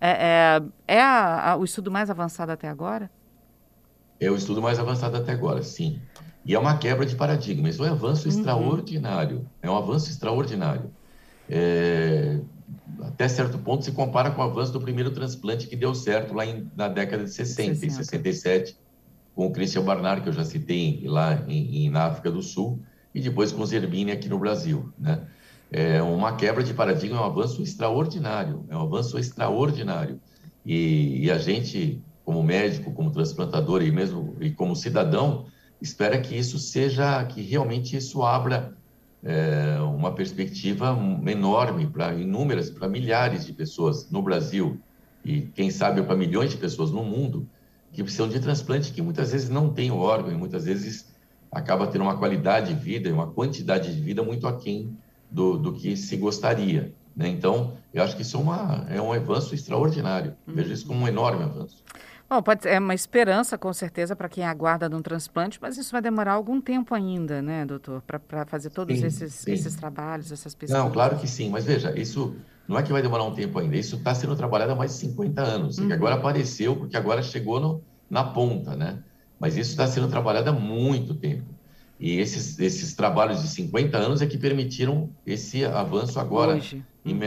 É, 0.00 0.60
é, 0.88 0.96
é 0.96 1.02
a, 1.02 1.52
a, 1.52 1.56
o 1.56 1.64
estudo 1.64 1.90
mais 1.90 2.08
avançado 2.08 2.52
até 2.52 2.68
agora? 2.68 3.10
É 4.20 4.30
o 4.30 4.36
estudo 4.36 4.62
mais 4.62 4.78
avançado 4.78 5.16
até 5.16 5.32
agora, 5.32 5.62
sim. 5.62 6.00
E 6.44 6.54
é 6.54 6.58
uma 6.58 6.76
quebra 6.78 7.04
de 7.04 7.16
paradigma. 7.16 7.68
Isso 7.68 7.84
é 7.84 7.90
um 7.90 7.94
avanço 7.94 8.28
uhum. 8.28 8.34
extraordinário. 8.34 9.46
É 9.60 9.70
um 9.70 9.76
avanço 9.76 10.10
extraordinário 10.10 10.90
é, 11.50 12.40
até 13.02 13.26
certo 13.26 13.58
ponto 13.58 13.84
se 13.84 13.90
compara 13.90 14.30
com 14.30 14.40
o 14.40 14.44
avanço 14.44 14.72
do 14.72 14.80
primeiro 14.80 15.10
transplante 15.10 15.66
que 15.66 15.74
deu 15.74 15.94
certo 15.94 16.32
lá 16.32 16.46
em, 16.46 16.70
na 16.76 16.86
década 16.86 17.24
de 17.24 17.30
60, 17.30 17.74
60. 17.74 17.86
em 17.86 17.90
67, 17.90 18.76
com 19.34 19.46
o 19.46 19.52
Christian 19.52 19.82
Barnard, 19.82 20.22
que 20.22 20.28
eu 20.28 20.32
já 20.32 20.44
citei 20.44 21.02
lá 21.04 21.44
em, 21.48 21.84
em, 21.84 21.90
na 21.90 22.04
África 22.06 22.30
do 22.30 22.40
Sul, 22.40 22.80
e 23.12 23.20
depois 23.20 23.50
com 23.50 23.62
o 23.62 23.66
Zerbini 23.66 24.12
aqui 24.12 24.28
no 24.28 24.38
Brasil. 24.38 24.92
Né? 24.96 25.26
É 25.72 26.00
uma 26.00 26.36
quebra 26.36 26.62
de 26.62 26.72
paradigma, 26.72 27.18
é 27.18 27.20
um 27.20 27.24
avanço 27.24 27.62
extraordinário, 27.62 28.64
é 28.68 28.76
um 28.76 28.82
avanço 28.82 29.18
extraordinário. 29.18 30.20
E, 30.64 31.24
e 31.24 31.30
a 31.30 31.38
gente, 31.38 32.00
como 32.24 32.42
médico, 32.42 32.92
como 32.92 33.10
transplantador 33.10 33.82
e 33.82 33.90
mesmo 33.90 34.36
e 34.40 34.50
como 34.50 34.76
cidadão, 34.76 35.46
espera 35.80 36.20
que 36.20 36.36
isso 36.36 36.58
seja, 36.58 37.24
que 37.24 37.40
realmente 37.40 37.96
isso 37.96 38.22
abra 38.22 38.76
é, 39.22 39.78
uma 39.80 40.12
perspectiva 40.12 40.96
enorme 41.26 41.86
para 41.86 42.14
inúmeras, 42.14 42.70
para 42.70 42.88
milhares 42.88 43.44
de 43.44 43.52
pessoas 43.52 44.10
no 44.10 44.22
Brasil 44.22 44.80
e, 45.24 45.42
quem 45.42 45.70
sabe, 45.70 46.02
para 46.02 46.16
milhões 46.16 46.50
de 46.50 46.56
pessoas 46.56 46.90
no 46.90 47.02
mundo 47.02 47.46
que 47.92 48.02
precisam 48.02 48.28
de 48.28 48.40
transplante 48.40 48.92
que 48.92 49.02
muitas 49.02 49.32
vezes 49.32 49.48
não 49.48 49.68
tem 49.72 49.90
o 49.90 49.98
órgão 49.98 50.32
e 50.32 50.36
muitas 50.36 50.64
vezes 50.64 51.06
acaba 51.50 51.86
tendo 51.86 52.02
uma 52.02 52.16
qualidade 52.16 52.72
de 52.72 52.80
vida 52.80 53.08
e 53.08 53.12
uma 53.12 53.26
quantidade 53.26 53.94
de 53.94 54.00
vida 54.00 54.22
muito 54.22 54.46
aquém 54.46 54.96
do, 55.30 55.58
do 55.58 55.72
que 55.72 55.96
se 55.96 56.16
gostaria. 56.16 56.92
Né? 57.14 57.28
Então, 57.28 57.74
eu 57.92 58.02
acho 58.02 58.14
que 58.14 58.22
isso 58.22 58.36
é, 58.36 58.40
uma, 58.40 58.86
é 58.88 59.02
um 59.02 59.12
avanço 59.12 59.54
extraordinário. 59.54 60.34
Vejo 60.46 60.72
isso 60.72 60.86
como 60.86 61.04
um 61.04 61.08
enorme 61.08 61.42
avanço. 61.42 61.82
Bom, 62.30 62.40
pode 62.40 62.68
é 62.68 62.78
uma 62.78 62.94
esperança, 62.94 63.58
com 63.58 63.72
certeza, 63.72 64.14
para 64.14 64.28
quem 64.28 64.44
aguarda 64.44 64.88
de 64.88 64.94
um 64.94 65.02
transplante, 65.02 65.58
mas 65.60 65.76
isso 65.76 65.90
vai 65.90 66.00
demorar 66.00 66.34
algum 66.34 66.60
tempo 66.60 66.94
ainda, 66.94 67.42
né, 67.42 67.66
doutor, 67.66 68.02
para 68.02 68.46
fazer 68.46 68.70
todos 68.70 68.96
sim, 68.96 69.04
esses, 69.04 69.34
sim. 69.34 69.50
esses 69.50 69.74
trabalhos, 69.74 70.30
essas 70.30 70.54
pesquisas. 70.54 70.80
Não, 70.80 70.92
claro 70.92 71.18
que 71.18 71.26
sim, 71.26 71.50
mas 71.50 71.64
veja, 71.64 71.92
isso 71.98 72.36
não 72.68 72.78
é 72.78 72.84
que 72.84 72.92
vai 72.92 73.02
demorar 73.02 73.24
um 73.24 73.34
tempo 73.34 73.58
ainda, 73.58 73.76
isso 73.76 73.96
está 73.96 74.14
sendo 74.14 74.36
trabalhado 74.36 74.70
há 74.70 74.76
mais 74.76 74.92
de 74.92 74.98
50 74.98 75.42
anos, 75.42 75.78
uhum. 75.78 75.88
que 75.88 75.92
agora 75.92 76.14
apareceu 76.14 76.76
porque 76.76 76.96
agora 76.96 77.20
chegou 77.20 77.58
no, 77.58 77.82
na 78.08 78.22
ponta, 78.22 78.76
né? 78.76 79.00
Mas 79.40 79.56
isso 79.56 79.70
está 79.70 79.88
sendo 79.88 80.06
trabalhado 80.06 80.50
há 80.50 80.52
muito 80.52 81.16
tempo. 81.16 81.52
E 81.98 82.20
esses, 82.20 82.60
esses 82.60 82.94
trabalhos 82.94 83.42
de 83.42 83.48
50 83.48 83.98
anos 83.98 84.22
é 84.22 84.26
que 84.26 84.38
permitiram 84.38 85.10
esse 85.26 85.64
avanço 85.64 86.20
agora 86.20 86.60
em, 87.04 87.18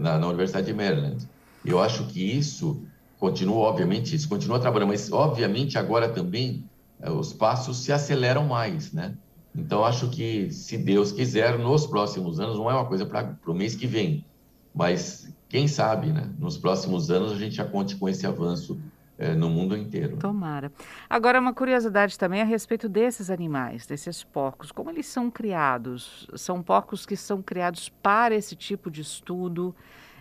na, 0.00 0.18
na 0.18 0.26
Universidade 0.26 0.66
de 0.66 0.74
Maryland. 0.74 1.28
Eu 1.64 1.78
acho 1.78 2.06
que 2.06 2.20
isso 2.20 2.82
continua, 3.18 3.66
obviamente, 3.66 4.14
isso 4.14 4.28
continua 4.28 4.58
trabalhando, 4.60 4.88
mas, 4.88 5.10
obviamente, 5.12 5.76
agora 5.78 6.08
também 6.08 6.64
eh, 7.00 7.10
os 7.10 7.32
passos 7.32 7.78
se 7.78 7.92
aceleram 7.92 8.46
mais, 8.46 8.92
né? 8.92 9.14
Então, 9.54 9.84
acho 9.84 10.08
que, 10.08 10.50
se 10.52 10.78
Deus 10.78 11.10
quiser, 11.10 11.58
nos 11.58 11.86
próximos 11.86 12.38
anos, 12.38 12.56
não 12.56 12.70
é 12.70 12.74
uma 12.74 12.86
coisa 12.86 13.04
para 13.04 13.36
o 13.46 13.54
mês 13.54 13.74
que 13.74 13.86
vem, 13.86 14.24
mas 14.74 15.34
quem 15.48 15.66
sabe, 15.66 16.12
né? 16.12 16.30
Nos 16.38 16.56
próximos 16.56 17.10
anos, 17.10 17.32
a 17.32 17.36
gente 17.36 17.56
já 17.56 17.64
conte 17.64 17.96
com 17.96 18.08
esse 18.08 18.26
avanço 18.26 18.80
é, 19.18 19.34
no 19.34 19.50
mundo 19.50 19.76
inteiro. 19.76 20.16
Tomara. 20.16 20.70
Agora, 21.10 21.40
uma 21.40 21.52
curiosidade 21.52 22.16
também 22.16 22.40
a 22.40 22.44
respeito 22.44 22.88
desses 22.88 23.30
animais, 23.30 23.84
desses 23.84 24.22
porcos. 24.22 24.70
Como 24.70 24.90
eles 24.90 25.06
são 25.06 25.28
criados? 25.28 26.28
São 26.36 26.62
porcos 26.62 27.04
que 27.04 27.16
são 27.16 27.42
criados 27.42 27.88
para 27.88 28.34
esse 28.34 28.54
tipo 28.54 28.90
de 28.90 29.00
estudo? 29.00 29.74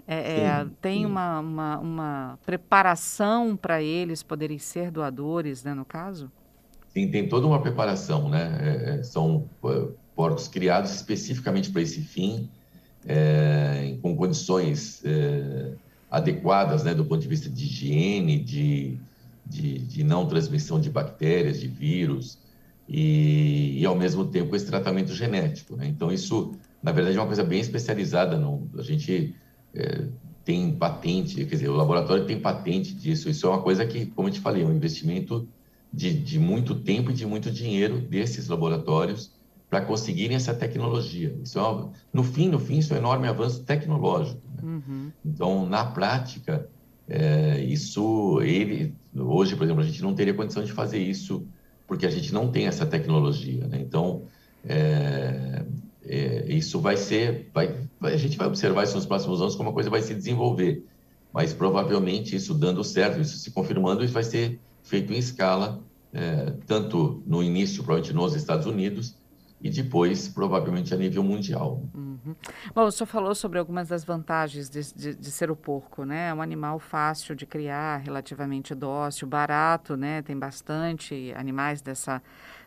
É, 0.08 0.42
é, 0.42 0.64
sim, 0.64 0.72
tem 0.82 1.00
sim. 1.00 1.06
Uma, 1.06 1.40
uma, 1.40 1.80
uma, 1.80 2.40
preparação 2.46 3.58
para 3.58 3.82
eles 3.82 4.24
poderem 4.24 4.58
ser 4.58 4.90
doadores, 4.90 5.64
né, 5.64 5.74
no 5.74 5.84
caso? 5.84 6.32
Sim, 6.94 7.12
tem 7.12 7.28
toda 7.28 7.46
uma 7.46 7.62
preparação, 7.62 8.30
né? 8.30 8.58
É, 8.62 9.00
é 9.00 9.04
são 9.04 9.50
é, 9.66 9.88
porcos 10.16 10.48
criados 10.48 10.96
especificamente 10.96 11.70
para 11.72 11.82
esse 11.82 12.02
fim, 12.02 12.50
é, 13.06 13.98
com 14.02 14.16
condições 14.16 15.04
adequadas, 16.10 16.84
né, 16.84 16.94
do 16.94 17.04
ponto 17.04 17.22
de 17.22 17.28
vista 17.28 17.50
de 17.50 17.66
higiene, 17.66 18.40
de, 18.40 18.98
de, 19.46 19.80
de 19.80 20.04
não 20.04 20.26
transmissão 20.26 20.80
de 20.80 20.90
bactérias, 20.90 21.60
de 21.60 21.68
vírus, 21.68 22.40
e, 22.88 23.82
e, 23.82 23.86
ao 23.86 23.96
mesmo 23.96 24.26
tempo 24.26 24.56
esse 24.56 24.66
tratamento 24.66 25.14
genético. 25.14 25.76
Né? 25.76 25.88
Então, 25.88 26.12
isso, 26.12 26.54
na 26.82 26.92
verdade, 26.94 27.18
é 27.18 27.20
uma 27.20 27.28
coisa 27.28 27.44
bem 27.44 27.60
especializada. 27.60 28.38
No, 28.38 28.70
a 28.78 28.82
gente 28.82 29.36
é, 29.78 30.08
tem 30.44 30.72
patente, 30.72 31.36
quer 31.46 31.56
dizer, 31.56 31.70
o 31.70 31.76
laboratório 31.76 32.26
tem 32.26 32.40
patente 32.40 32.94
disso. 32.94 33.30
Isso 33.30 33.46
é 33.46 33.50
uma 33.50 33.62
coisa 33.62 33.86
que, 33.86 34.06
como 34.08 34.28
eu 34.28 34.34
te 34.34 34.40
falei, 34.40 34.64
é 34.64 34.66
um 34.66 34.74
investimento 34.74 35.48
de, 35.94 36.14
de 36.14 36.40
muito 36.40 36.76
tempo 36.76 37.12
e 37.12 37.14
de 37.14 37.26
muito 37.26 37.52
dinheiro 37.52 38.00
desses 38.00 38.48
laboratórios 38.48 39.32
para 39.70 39.82
conseguirem 39.82 40.36
essa 40.36 40.54
tecnologia. 40.54 41.38
Isso 41.44 41.60
é 41.60 41.62
uma, 41.62 41.92
no 42.14 42.24
fim, 42.24 42.50
no 42.50 42.60
fim, 42.60 42.78
isso 42.78 42.94
é 42.94 42.96
um 42.96 43.00
enorme 43.00 43.28
avanço 43.28 43.64
tecnológico. 43.64 44.42
Né? 44.56 44.64
Uhum. 44.64 45.12
Então, 45.26 45.66
na 45.68 45.86
prática, 45.86 46.68
é, 47.08 47.62
isso, 47.64 48.42
ele, 48.42 48.96
hoje, 49.14 49.56
por 49.56 49.66
exemplo, 49.66 49.84
a 49.84 49.86
gente 49.86 50.02
não 50.02 50.16
teria 50.16 50.34
condição 50.34 50.64
de 50.64 50.72
fazer 50.72 51.00
isso 51.00 51.46
porque 51.86 52.06
a 52.06 52.10
gente 52.10 52.34
não 52.34 52.50
tem 52.50 52.68
essa 52.68 52.86
tecnologia. 52.86 53.68
Né? 53.68 53.80
Então, 53.82 54.24
é, 54.68 55.66
é, 56.06 56.46
isso 56.54 56.80
vai 56.80 56.98
ser, 56.98 57.50
vai, 57.54 57.87
a 58.02 58.18
gente 58.18 58.38
vai 58.38 58.48
observar 58.48 58.84
isso 58.84 58.96
nos 58.96 59.06
próximos 59.06 59.42
anos 59.42 59.56
como 59.56 59.70
a 59.70 59.74
coisa 59.74 59.90
vai 59.90 60.02
se 60.02 60.14
desenvolver, 60.14 60.84
mas 61.34 61.54
provavelmente 61.54 62.36
isso 62.36 62.54
dando 62.54 62.84
certo, 62.84 63.20
isso 63.20 63.38
se 63.38 63.52
confirmando, 63.52 64.04
isso 64.04 64.14
vai 64.14 64.24
ser 64.24 64.60
feito 64.84 65.14
em 65.14 65.18
escala, 65.18 65.84
é, 66.14 66.54
tanto 66.66 67.22
no 67.26 67.44
início, 67.44 67.84
provavelmente 67.84 68.16
nos 68.16 68.34
Estados 68.34 68.66
Unidos, 68.66 69.16
e 69.60 69.70
depois, 69.72 70.28
provavelmente, 70.28 70.94
a 70.94 70.98
nível 70.98 71.24
mundial. 71.24 71.82
Uhum. 71.94 72.36
Bom, 72.76 72.86
o 72.86 72.92
senhor 72.92 73.08
falou 73.08 73.34
sobre 73.34 73.58
algumas 73.58 73.88
das 73.88 74.04
vantagens 74.04 74.70
de, 74.70 74.94
de, 74.94 75.16
de, 75.16 75.32
ser 75.32 75.50
o 75.50 75.56
porco, 75.56 76.06
né? 76.06 76.30
É 76.30 76.34
um 76.34 76.42
animal 76.42 76.78
fácil 76.78 77.36
de 77.36 77.46
criar, 77.48 77.98
relativamente 77.98 78.76
dócil, 78.76 79.28
barato, 79.28 79.98
né? 79.98 80.22
Tem 80.22 80.38
bastante 80.38 81.34
animais 81.36 81.82
dessa, 81.82 82.22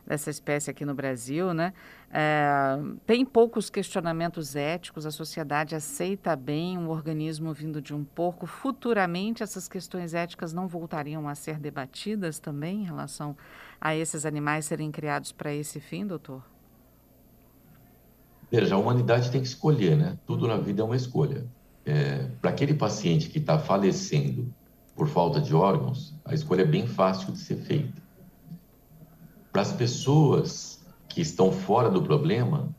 dessa 0.07 0.31
espécie 0.31 0.71
aqui 0.71 0.85
no 0.85 0.95
Brasil, 0.95 1.53
né? 1.55 1.73
É, 2.13 2.77
tem 3.07 3.25
poucos 3.25 3.71
questionamentos 3.71 4.57
éticos, 4.57 5.07
a 5.07 5.11
sociedade 5.11 5.75
aceita 5.75 6.35
bem 6.35 6.77
um 6.77 6.89
organismo 6.89 7.53
vindo 7.53 7.81
de 7.81 7.95
um 7.95 8.05
porco. 8.05 8.47
Futuramente, 8.47 9.43
essas 9.43 9.69
questões 9.69 10.15
éticas 10.15 10.53
não 10.53 10.67
voltariam 10.67 11.29
a 11.29 11.35
ser 11.35 11.59
debatidas 11.59 12.39
também 12.39 12.83
em 12.83 12.85
relação 12.85 13.37
a 13.81 13.95
esses 13.95 14.27
animais 14.27 14.67
serem 14.67 14.91
criados 14.91 15.33
para 15.33 15.55
esse 15.55 15.79
fim, 15.79 16.07
doutor? 16.07 16.43
Veja, 18.51 18.75
a 18.75 18.79
humanidade 18.79 19.31
tem 19.31 19.41
que 19.41 19.47
escolher, 19.47 19.97
né? 19.97 20.19
Tudo 20.27 20.49
na 20.49 20.57
vida 20.57 20.83
é 20.83 20.85
uma 20.85 20.97
escolha. 20.97 21.47
É, 21.87 22.27
para 22.41 22.51
aquele 22.51 22.75
paciente 22.75 23.31
que 23.31 23.39
está 23.39 23.59
falecendo 23.59 24.53
por 24.95 25.07
falta 25.07 25.41
de 25.41 25.55
órgãos, 25.55 26.15
a 26.25 26.35
escolha 26.35 26.63
é 26.63 26.67
bem 26.67 26.87
fácil 26.87 27.33
de 27.33 27.39
ser 27.39 27.57
feita. 27.57 28.03
Para 29.61 29.69
as 29.69 29.73
pessoas 29.75 30.81
que 31.07 31.21
estão 31.21 31.53
fora 31.53 31.91
do 31.91 32.01
problema, 32.01 32.75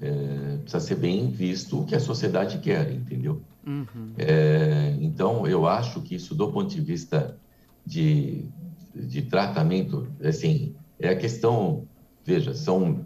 é, 0.00 0.56
precisa 0.56 0.80
ser 0.80 0.96
bem 0.96 1.30
visto 1.30 1.80
o 1.80 1.86
que 1.86 1.94
a 1.94 2.00
sociedade 2.00 2.58
quer, 2.58 2.90
entendeu? 2.90 3.40
Uhum. 3.64 4.14
É, 4.18 4.96
então, 5.00 5.46
eu 5.46 5.64
acho 5.64 6.00
que 6.00 6.16
isso, 6.16 6.34
do 6.34 6.50
ponto 6.50 6.74
de 6.74 6.80
vista 6.80 7.38
de, 7.86 8.46
de 8.92 9.22
tratamento, 9.22 10.08
assim, 10.24 10.74
é 10.98 11.10
a 11.10 11.16
questão, 11.16 11.86
veja, 12.24 12.52
são, 12.52 13.04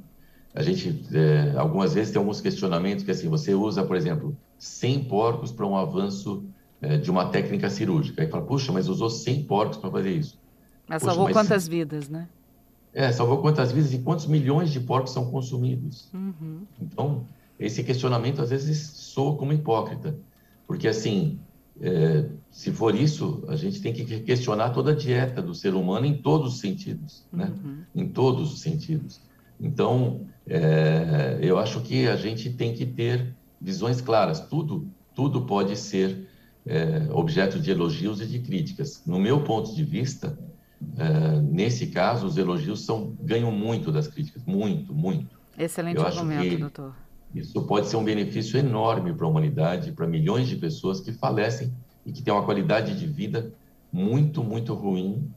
a 0.55 0.63
gente, 0.63 0.99
é, 1.13 1.53
algumas 1.59 1.93
vezes 1.93 2.11
tem 2.11 2.19
alguns 2.19 2.41
questionamentos 2.41 3.05
que, 3.05 3.11
assim, 3.11 3.29
você 3.29 3.53
usa, 3.53 3.85
por 3.85 3.95
exemplo, 3.95 4.35
100 4.59 5.05
porcos 5.05 5.53
para 5.53 5.67
um 5.67 5.77
avanço 5.77 6.47
é, 6.81 6.97
de 6.97 7.11
uma 7.11 7.27
técnica 7.27 7.69
cirúrgica. 7.69 8.23
Aí 8.23 8.31
fala, 8.31 8.47
puxa, 8.47 8.73
mas 8.73 8.89
usou 8.89 9.11
100 9.11 9.45
porcos 9.45 9.77
para 9.77 9.91
fazer 9.91 10.13
isso. 10.13 10.41
Mas 10.89 11.03
salvou 11.03 11.25
mas... 11.25 11.35
quantas 11.35 11.69
vidas, 11.69 12.09
né? 12.09 12.27
É, 12.93 13.13
salvou 13.13 13.39
quantas 13.39 13.71
vidas 13.71 13.93
e 13.93 13.99
quantos 13.99 14.27
milhões 14.27 14.71
de 14.71 14.81
porcos 14.81 15.13
são 15.13 15.31
consumidos. 15.31 16.09
Uhum. 16.13 16.63
Então, 16.81 17.27
esse 17.59 17.85
questionamento 17.85 18.41
às 18.41 18.51
vezes 18.51 18.79
soa 18.79 19.37
como 19.37 19.53
hipócrita, 19.53 20.17
porque 20.67 20.89
assim, 20.89 21.39
é, 21.81 22.27
se 22.51 22.73
for 22.73 22.95
isso, 22.95 23.45
a 23.49 23.57
gente 23.57 23.81
tem 23.81 23.93
que 23.93 24.05
questionar 24.21 24.71
toda 24.71 24.93
a 24.93 24.95
dieta 24.95 25.41
do 25.41 25.55
ser 25.55 25.75
humano 25.75 26.07
em 26.07 26.15
todos 26.15 26.55
os 26.55 26.61
sentidos, 26.61 27.25
né? 27.33 27.53
Uhum. 27.65 27.83
Em 27.95 28.09
todos 28.09 28.53
os 28.53 28.61
sentidos. 28.61 29.21
Então, 29.61 30.27
é, 30.47 31.39
eu 31.41 31.59
acho 31.59 31.81
que 31.81 32.09
a 32.09 32.17
gente 32.17 32.51
tem 32.51 32.75
que 32.75 32.87
ter 32.87 33.35
visões 33.61 34.01
claras. 34.01 34.41
Tudo, 34.41 34.89
tudo 35.15 35.43
pode 35.43 35.77
ser 35.77 36.29
é, 36.67 37.09
objeto 37.13 37.59
de 37.59 37.71
elogios 37.71 38.21
e 38.21 38.27
de 38.27 38.39
críticas. 38.41 39.03
No 39.07 39.19
meu 39.19 39.43
ponto 39.43 39.75
de 39.75 39.85
vista, 39.85 40.39
é, 40.97 41.41
nesse 41.41 41.89
caso, 41.89 42.27
os 42.27 42.37
elogios 42.37 42.85
são, 42.85 43.17
ganham 43.21 43.51
muito 43.51 43.91
das 43.91 44.07
críticas, 44.09 44.45
muito, 44.45 44.95
muito. 44.95 45.39
Excelente 45.59 45.97
Eu 45.97 46.07
argumento, 46.07 46.59
doutor. 46.59 46.95
Isso 47.35 47.61
pode 47.67 47.89
ser 47.89 47.97
um 47.97 48.05
benefício 48.05 48.59
enorme 48.59 49.13
para 49.13 49.27
a 49.27 49.29
humanidade, 49.29 49.93
para 49.93 50.07
milhões 50.07 50.49
de 50.49 50.57
pessoas 50.57 51.01
que 51.01 51.13
falecem 51.13 51.73
e 52.07 52.13
que 52.13 52.23
têm 52.23 52.33
uma 52.33 52.45
qualidade 52.45 52.99
de 52.99 53.07
vida 53.07 53.53
muito, 53.93 54.43
muito 54.43 54.75
ruim 54.75 55.31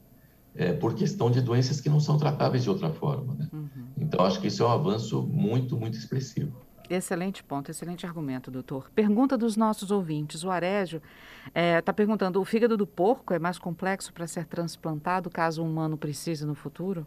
é, 0.54 0.72
por 0.72 0.94
questão 0.94 1.30
de 1.30 1.40
doenças 1.40 1.80
que 1.80 1.88
não 1.88 2.00
são 2.00 2.16
tratáveis 2.16 2.62
de 2.62 2.70
outra 2.70 2.90
forma. 2.90 3.34
Né? 3.34 3.48
Uhum. 3.52 3.68
Então, 3.98 4.24
acho 4.24 4.40
que 4.40 4.46
isso 4.46 4.62
é 4.62 4.66
um 4.66 4.70
avanço 4.70 5.22
muito, 5.22 5.76
muito 5.76 5.96
expressivo. 5.96 6.56
Excelente 6.94 7.42
ponto, 7.42 7.70
excelente 7.70 8.04
argumento, 8.04 8.50
doutor. 8.50 8.90
Pergunta 8.94 9.38
dos 9.38 9.56
nossos 9.56 9.90
ouvintes. 9.90 10.44
O 10.44 10.50
Arésio 10.50 11.00
está 11.46 11.58
é, 11.58 11.80
tá 11.80 11.90
perguntando: 11.90 12.38
o 12.38 12.44
fígado 12.44 12.76
do 12.76 12.86
porco 12.86 13.32
é 13.32 13.38
mais 13.38 13.58
complexo 13.58 14.12
para 14.12 14.26
ser 14.26 14.44
transplantado 14.44 15.30
caso 15.30 15.62
o 15.62 15.66
humano 15.66 15.96
precise 15.96 16.44
no 16.44 16.54
futuro? 16.54 17.06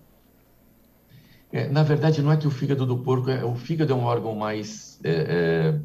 É, 1.51 1.69
na 1.69 1.83
verdade, 1.83 2.23
não 2.23 2.31
é 2.31 2.37
que 2.37 2.47
o 2.47 2.51
fígado 2.51 2.83
do 2.83 2.97
porco 2.97 3.29
é. 3.29 3.45
O 3.45 3.53
fígado 3.53 3.93
é 3.93 3.95
um 3.95 4.05
órgão 4.05 4.33
mais. 4.33 4.99
É, 5.03 5.11
é, 5.11 5.79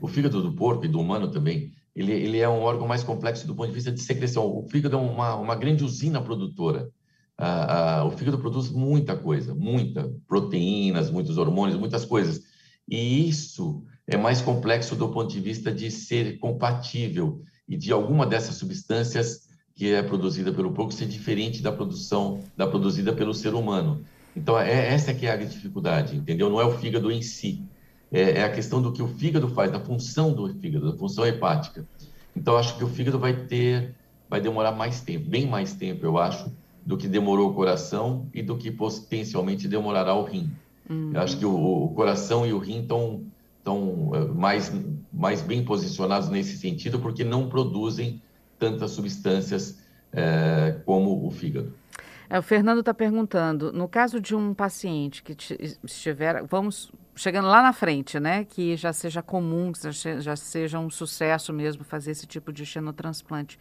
o 0.00 0.08
fígado 0.08 0.42
do 0.42 0.52
porco 0.52 0.84
e 0.84 0.88
do 0.88 0.98
humano 0.98 1.30
também. 1.30 1.70
Ele, 1.94 2.12
ele 2.12 2.38
é 2.40 2.48
um 2.48 2.62
órgão 2.62 2.88
mais 2.88 3.04
complexo 3.04 3.46
do 3.46 3.54
ponto 3.54 3.68
de 3.68 3.74
vista 3.74 3.92
de 3.92 4.00
secreção. 4.00 4.44
O 4.44 4.66
fígado 4.68 4.96
é 4.96 4.98
uma, 4.98 5.36
uma 5.36 5.54
grande 5.54 5.84
usina 5.84 6.20
produtora. 6.20 6.90
Ah, 7.38 8.00
ah, 8.00 8.04
o 8.04 8.10
fígado 8.10 8.38
produz 8.38 8.70
muita 8.70 9.14
coisa, 9.16 9.54
muita 9.54 10.10
proteínas, 10.26 11.10
muitos 11.10 11.38
hormônios, 11.38 11.78
muitas 11.78 12.04
coisas 12.04 12.42
e 12.88 13.28
isso 13.28 13.82
é 14.06 14.16
mais 14.16 14.40
complexo 14.40 14.94
do 14.94 15.08
ponto 15.08 15.32
de 15.32 15.40
vista 15.40 15.72
de 15.72 15.90
ser 15.90 16.38
compatível 16.38 17.42
e 17.68 17.76
de 17.76 17.92
alguma 17.92 18.24
dessas 18.24 18.54
substâncias 18.54 19.48
que 19.74 19.92
é 19.92 20.02
produzida 20.02 20.52
pelo 20.52 20.72
porco 20.72 20.92
ser 20.92 21.06
diferente 21.06 21.62
da 21.62 21.72
produção 21.72 22.42
da 22.56 22.66
produzida 22.66 23.12
pelo 23.12 23.34
ser 23.34 23.54
humano. 23.54 24.04
Então 24.34 24.58
é 24.58 24.92
essa 24.92 25.12
que 25.12 25.26
é 25.26 25.32
a 25.32 25.36
dificuldade, 25.36 26.16
entendeu? 26.16 26.48
Não 26.48 26.60
é 26.60 26.64
o 26.64 26.78
fígado 26.78 27.10
em 27.10 27.22
si, 27.22 27.62
é, 28.12 28.38
é 28.38 28.44
a 28.44 28.52
questão 28.52 28.80
do 28.80 28.92
que 28.92 29.02
o 29.02 29.08
fígado 29.08 29.48
faz, 29.48 29.72
da 29.72 29.80
função 29.80 30.32
do 30.32 30.48
fígado, 30.54 30.92
da 30.92 30.98
função 30.98 31.26
hepática. 31.26 31.86
Então 32.34 32.56
acho 32.56 32.76
que 32.76 32.84
o 32.84 32.88
fígado 32.88 33.18
vai 33.18 33.34
ter, 33.46 33.94
vai 34.28 34.40
demorar 34.40 34.72
mais 34.72 35.00
tempo, 35.00 35.28
bem 35.28 35.46
mais 35.46 35.74
tempo, 35.74 36.04
eu 36.04 36.18
acho, 36.18 36.52
do 36.84 36.96
que 36.96 37.08
demorou 37.08 37.50
o 37.50 37.54
coração 37.54 38.28
e 38.32 38.42
do 38.42 38.56
que 38.56 38.70
potencialmente 38.70 39.66
demorará 39.66 40.14
o 40.14 40.24
rim. 40.24 40.50
Uhum. 40.88 41.12
Eu 41.14 41.20
acho 41.20 41.38
que 41.38 41.44
o, 41.44 41.84
o, 41.84 41.88
coração 41.94 42.46
e 42.46 42.52
o 42.52 42.58
rim 42.58 42.82
estão 42.82 43.24
tão, 43.64 44.12
eh, 44.14 44.24
mais, 44.26 44.72
mais 45.12 45.42
bem 45.42 45.64
posicionados 45.64 46.28
nesse 46.28 46.56
sentido, 46.56 46.98
porque 47.00 47.24
não 47.24 47.48
produzem 47.48 48.22
tantas 48.58 48.92
substâncias 48.92 49.78
é, 50.12 50.80
como 50.84 51.26
o 51.26 51.30
fígado. 51.30 51.72
É, 52.28 52.38
o 52.38 52.42
Fernando 52.42 52.80
está 52.80 52.92
perguntando, 52.92 53.72
no 53.72 53.86
caso 53.88 54.20
de 54.20 54.34
um 54.34 54.52
paciente 54.52 55.22
que 55.22 55.36
estiver, 55.84 56.42
vamos 56.44 56.90
chegando 57.14 57.48
lá 57.48 57.62
na 57.62 57.72
frente, 57.72 58.18
né, 58.18 58.44
que 58.44 58.76
já 58.76 58.92
seja 58.92 59.22
comum, 59.22 59.72
que 59.72 59.90
já, 59.90 60.20
já 60.20 60.36
seja 60.36 60.78
um 60.78 60.90
sucesso 60.90 61.52
mesmo 61.52 61.84
fazer 61.84 62.10
esse 62.10 62.26
tipo 62.26 62.52
de 62.52 62.66
xenotransplante, 62.66 63.58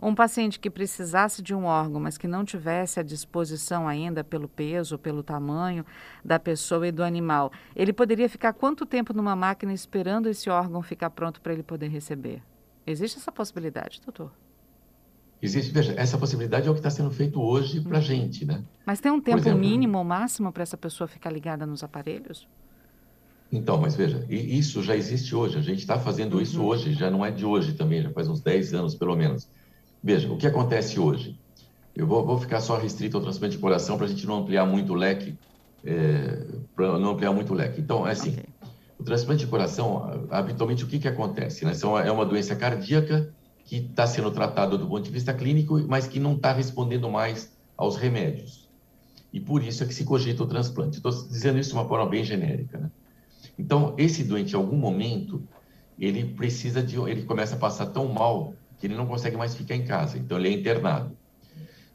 um 0.00 0.14
paciente 0.14 0.60
que 0.60 0.70
precisasse 0.70 1.42
de 1.42 1.54
um 1.54 1.64
órgão, 1.64 2.00
mas 2.00 2.16
que 2.16 2.28
não 2.28 2.44
tivesse 2.44 3.00
à 3.00 3.02
disposição 3.02 3.88
ainda 3.88 4.22
pelo 4.22 4.48
peso, 4.48 4.98
pelo 4.98 5.22
tamanho 5.22 5.84
da 6.24 6.38
pessoa 6.38 6.86
e 6.86 6.92
do 6.92 7.02
animal, 7.02 7.52
ele 7.74 7.92
poderia 7.92 8.28
ficar 8.28 8.52
quanto 8.52 8.86
tempo 8.86 9.12
numa 9.12 9.34
máquina 9.34 9.72
esperando 9.72 10.28
esse 10.28 10.48
órgão 10.48 10.82
ficar 10.82 11.10
pronto 11.10 11.40
para 11.40 11.52
ele 11.52 11.62
poder 11.62 11.88
receber? 11.88 12.42
Existe 12.86 13.18
essa 13.18 13.32
possibilidade, 13.32 14.00
doutor? 14.04 14.30
Existe, 15.42 15.72
veja, 15.72 15.92
essa 15.96 16.16
possibilidade 16.16 16.68
é 16.68 16.70
o 16.70 16.74
que 16.74 16.78
está 16.78 16.90
sendo 16.90 17.10
feito 17.10 17.40
hoje 17.42 17.80
para 17.80 17.98
a 17.98 18.00
hum. 18.00 18.04
gente, 18.04 18.44
né? 18.44 18.62
Mas 18.86 19.00
tem 19.00 19.10
um 19.10 19.20
tempo 19.20 19.38
exemplo, 19.38 19.58
mínimo 19.58 19.98
ou 19.98 20.04
máximo 20.04 20.52
para 20.52 20.62
essa 20.62 20.76
pessoa 20.76 21.08
ficar 21.08 21.30
ligada 21.30 21.66
nos 21.66 21.82
aparelhos? 21.82 22.46
Então, 23.50 23.76
mas 23.78 23.94
veja, 23.94 24.24
isso 24.30 24.82
já 24.82 24.96
existe 24.96 25.34
hoje, 25.34 25.58
a 25.58 25.60
gente 25.60 25.80
está 25.80 25.98
fazendo 25.98 26.40
isso 26.40 26.60
uhum. 26.60 26.68
hoje, 26.68 26.94
já 26.94 27.10
não 27.10 27.26
é 27.26 27.30
de 27.30 27.44
hoje 27.44 27.74
também, 27.74 28.00
já 28.00 28.10
faz 28.10 28.26
uns 28.26 28.40
10 28.40 28.72
anos 28.72 28.94
pelo 28.94 29.14
menos. 29.14 29.46
Veja, 30.02 30.30
o 30.32 30.36
que 30.36 30.46
acontece 30.46 30.98
hoje? 30.98 31.38
Eu 31.94 32.06
vou, 32.06 32.24
vou 32.24 32.38
ficar 32.38 32.60
só 32.60 32.76
restrito 32.76 33.16
ao 33.16 33.22
transplante 33.22 33.56
de 33.56 33.60
coração 33.60 33.96
para 33.96 34.06
a 34.06 34.08
gente 34.08 34.26
não 34.26 34.38
ampliar 34.38 34.66
muito 34.66 34.92
o 34.92 34.96
leque, 34.96 35.36
é, 35.84 36.44
para 36.74 36.98
não 36.98 37.10
ampliar 37.10 37.32
muito 37.32 37.52
o 37.52 37.56
leque. 37.56 37.80
Então, 37.80 38.06
é 38.06 38.12
assim, 38.12 38.30
okay. 38.30 38.44
o 38.98 39.04
transplante 39.04 39.44
de 39.44 39.50
coração, 39.50 40.26
habitualmente, 40.30 40.84
o 40.84 40.86
que, 40.86 40.98
que 40.98 41.06
acontece? 41.06 41.64
Né? 41.64 41.74
São, 41.74 41.98
é 41.98 42.10
uma 42.10 42.24
doença 42.24 42.56
cardíaca 42.56 43.32
que 43.64 43.76
está 43.76 44.06
sendo 44.06 44.30
tratada 44.30 44.76
do 44.76 44.86
ponto 44.88 45.04
de 45.04 45.10
vista 45.10 45.32
clínico, 45.32 45.78
mas 45.86 46.06
que 46.06 46.18
não 46.18 46.34
está 46.34 46.52
respondendo 46.52 47.08
mais 47.08 47.52
aos 47.76 47.96
remédios. 47.96 48.68
E 49.32 49.38
por 49.38 49.62
isso 49.62 49.84
é 49.84 49.86
que 49.86 49.94
se 49.94 50.04
cogita 50.04 50.42
o 50.42 50.46
transplante. 50.46 50.96
Estou 50.96 51.12
dizendo 51.12 51.58
isso 51.58 51.70
de 51.70 51.76
uma 51.76 51.86
forma 51.86 52.06
bem 52.06 52.24
genérica. 52.24 52.78
Né? 52.78 52.90
Então, 53.58 53.94
esse 53.96 54.24
doente, 54.24 54.52
em 54.52 54.56
algum 54.56 54.76
momento, 54.76 55.42
ele 55.98 56.24
precisa 56.24 56.82
de, 56.82 56.96
ele 56.96 57.22
começa 57.22 57.54
a 57.54 57.58
passar 57.58 57.86
tão 57.86 58.08
mal 58.08 58.54
que 58.82 58.88
ele 58.88 58.96
não 58.96 59.06
consegue 59.06 59.36
mais 59.36 59.54
ficar 59.54 59.76
em 59.76 59.84
casa, 59.84 60.18
então 60.18 60.36
ele 60.36 60.48
é 60.48 60.52
internado. 60.52 61.16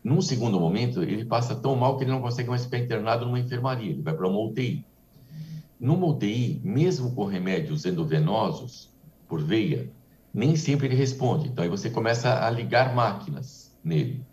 Num 0.02 0.22
segundo 0.22 0.58
momento, 0.58 1.04
ele 1.04 1.26
passa 1.26 1.54
tão 1.54 1.76
mal 1.76 1.98
que 1.98 2.06
ele 2.06 2.12
não 2.12 2.22
consegue 2.22 2.50
mais 2.50 2.64
ficar 2.64 2.78
internado 2.78 3.26
numa 3.26 3.38
enfermaria, 3.38 3.92
ele 3.92 4.02
vai 4.02 4.16
para 4.16 4.26
uma 4.26 4.40
UTI. 4.40 4.86
Numa 5.78 6.08
UTI, 6.08 6.62
mesmo 6.64 7.12
com 7.14 7.26
remédios 7.26 7.84
endovenosos 7.84 8.90
por 9.28 9.44
veia, 9.44 9.92
nem 10.34 10.56
sempre 10.56 10.88
ele 10.88 10.96
responde. 10.96 11.50
Então 11.50 11.62
aí 11.62 11.70
você 11.70 11.90
começa 11.90 12.46
a 12.46 12.50
ligar 12.50 12.96
máquinas 12.96 13.78
nele, 13.84 14.24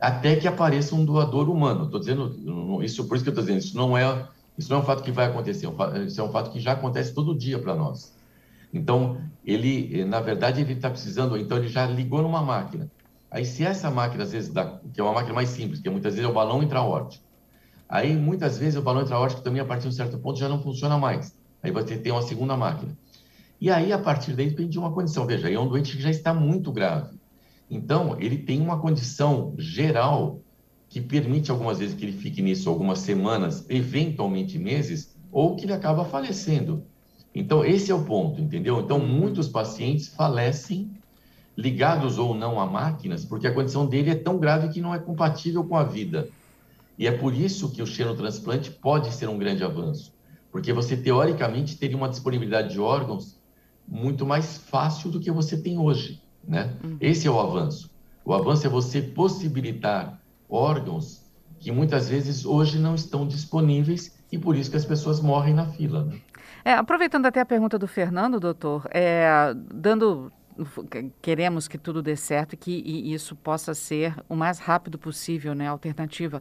até 0.00 0.34
que 0.34 0.48
apareça 0.48 0.96
um 0.96 1.04
doador 1.04 1.48
humano. 1.48 1.84
Estou 1.84 2.00
dizendo 2.00 2.82
isso 2.82 3.06
por 3.06 3.14
isso 3.14 3.22
que 3.22 3.30
eu 3.30 3.34
estou 3.34 3.44
dizendo 3.44 3.60
isso 3.60 3.76
não 3.76 3.96
é 3.96 4.28
isso 4.58 4.68
não 4.68 4.78
é 4.78 4.80
um 4.80 4.84
fato 4.84 5.04
que 5.04 5.12
vai 5.12 5.26
acontecer, 5.26 5.68
é 5.68 6.02
isso 6.02 6.20
é 6.20 6.24
um 6.24 6.32
fato 6.32 6.50
que 6.50 6.58
já 6.58 6.72
acontece 6.72 7.14
todo 7.14 7.38
dia 7.38 7.60
para 7.60 7.76
nós. 7.76 8.13
Então, 8.74 9.20
ele, 9.44 10.00
eh, 10.00 10.04
na 10.04 10.20
verdade, 10.20 10.60
ele 10.60 10.72
está 10.72 10.90
precisando, 10.90 11.38
então 11.38 11.56
ele 11.56 11.68
já 11.68 11.86
ligou 11.86 12.22
numa 12.22 12.42
máquina. 12.42 12.90
Aí, 13.30 13.44
se 13.44 13.64
essa 13.64 13.90
máquina, 13.90 14.24
às 14.24 14.32
vezes, 14.32 14.52
dá, 14.52 14.80
que 14.92 15.00
é 15.00 15.04
uma 15.04 15.12
máquina 15.12 15.34
mais 15.34 15.50
simples, 15.50 15.80
que 15.80 15.88
muitas 15.88 16.14
vezes 16.14 16.28
é 16.28 16.30
o 16.30 16.34
balão 16.34 16.62
intraórtico, 16.62 17.24
aí, 17.88 18.16
muitas 18.16 18.58
vezes, 18.58 18.76
o 18.76 18.82
balão 18.82 19.02
intraórtico 19.02 19.42
também, 19.42 19.60
a 19.60 19.64
partir 19.64 19.82
de 19.84 19.88
um 19.88 19.92
certo 19.92 20.18
ponto, 20.18 20.38
já 20.38 20.48
não 20.48 20.60
funciona 20.60 20.98
mais. 20.98 21.32
Aí 21.62 21.70
você 21.70 21.96
tem 21.96 22.12
uma 22.12 22.22
segunda 22.22 22.56
máquina. 22.56 22.96
E 23.60 23.70
aí, 23.70 23.92
a 23.92 23.98
partir 23.98 24.34
daí, 24.34 24.50
depende 24.50 24.70
de 24.70 24.78
uma 24.78 24.92
condição. 24.92 25.26
Veja, 25.26 25.46
aí 25.46 25.54
é 25.54 25.60
um 25.60 25.68
doente 25.68 25.96
que 25.96 26.02
já 26.02 26.10
está 26.10 26.34
muito 26.34 26.72
grave. 26.72 27.16
Então, 27.70 28.16
ele 28.20 28.38
tem 28.38 28.60
uma 28.60 28.80
condição 28.80 29.54
geral 29.56 30.42
que 30.88 31.00
permite 31.00 31.50
algumas 31.50 31.78
vezes 31.78 31.94
que 31.94 32.04
ele 32.04 32.16
fique 32.18 32.42
nisso 32.42 32.68
algumas 32.68 32.98
semanas, 32.98 33.64
eventualmente 33.68 34.58
meses, 34.58 35.16
ou 35.30 35.56
que 35.56 35.64
ele 35.64 35.72
acaba 35.72 36.04
falecendo. 36.04 36.86
Então, 37.34 37.64
esse 37.64 37.90
é 37.90 37.94
o 37.94 38.04
ponto, 38.04 38.40
entendeu? 38.40 38.80
Então, 38.80 38.98
muitos 38.98 39.48
pacientes 39.48 40.08
falecem 40.08 40.90
ligados 41.56 42.18
ou 42.18 42.34
não 42.34 42.60
a 42.60 42.66
máquinas, 42.66 43.24
porque 43.24 43.46
a 43.46 43.52
condição 43.52 43.86
dele 43.86 44.10
é 44.10 44.14
tão 44.14 44.38
grave 44.38 44.68
que 44.68 44.80
não 44.80 44.94
é 44.94 44.98
compatível 44.98 45.64
com 45.64 45.76
a 45.76 45.82
vida. 45.82 46.28
E 46.98 47.06
é 47.06 47.12
por 47.12 47.34
isso 47.34 47.70
que 47.70 47.82
o 47.82 47.86
xenotransplante 47.86 48.70
pode 48.70 49.12
ser 49.12 49.28
um 49.28 49.38
grande 49.38 49.64
avanço, 49.64 50.12
porque 50.52 50.72
você 50.72 50.96
teoricamente 50.96 51.76
teria 51.76 51.96
uma 51.96 52.08
disponibilidade 52.08 52.72
de 52.72 52.80
órgãos 52.80 53.38
muito 53.86 54.24
mais 54.24 54.56
fácil 54.56 55.10
do 55.10 55.20
que 55.20 55.30
você 55.30 55.60
tem 55.60 55.78
hoje, 55.78 56.22
né? 56.46 56.74
Uhum. 56.82 56.96
Esse 57.00 57.26
é 57.26 57.30
o 57.30 57.40
avanço. 57.40 57.90
O 58.24 58.32
avanço 58.32 58.66
é 58.66 58.70
você 58.70 59.02
possibilitar 59.02 60.20
órgãos 60.48 61.24
que 61.58 61.70
muitas 61.72 62.08
vezes 62.08 62.44
hoje 62.44 62.78
não 62.78 62.94
estão 62.94 63.26
disponíveis 63.26 64.16
e 64.30 64.38
por 64.38 64.56
isso 64.56 64.70
que 64.70 64.76
as 64.76 64.84
pessoas 64.84 65.20
morrem 65.20 65.54
na 65.54 65.66
fila. 65.66 66.04
Né? 66.04 66.18
É, 66.64 66.72
aproveitando 66.72 67.26
até 67.26 67.40
a 67.40 67.44
pergunta 67.44 67.78
do 67.78 67.86
Fernando, 67.86 68.40
doutor, 68.40 68.88
é, 68.90 69.52
dando 69.54 70.32
queremos 71.20 71.66
que 71.66 71.76
tudo 71.76 72.00
dê 72.00 72.14
certo 72.14 72.52
e 72.52 72.56
que 72.56 72.70
e 72.70 73.12
isso 73.12 73.34
possa 73.34 73.74
ser 73.74 74.14
o 74.28 74.36
mais 74.36 74.58
rápido 74.58 74.96
possível, 74.96 75.54
né, 75.54 75.66
alternativa 75.66 76.40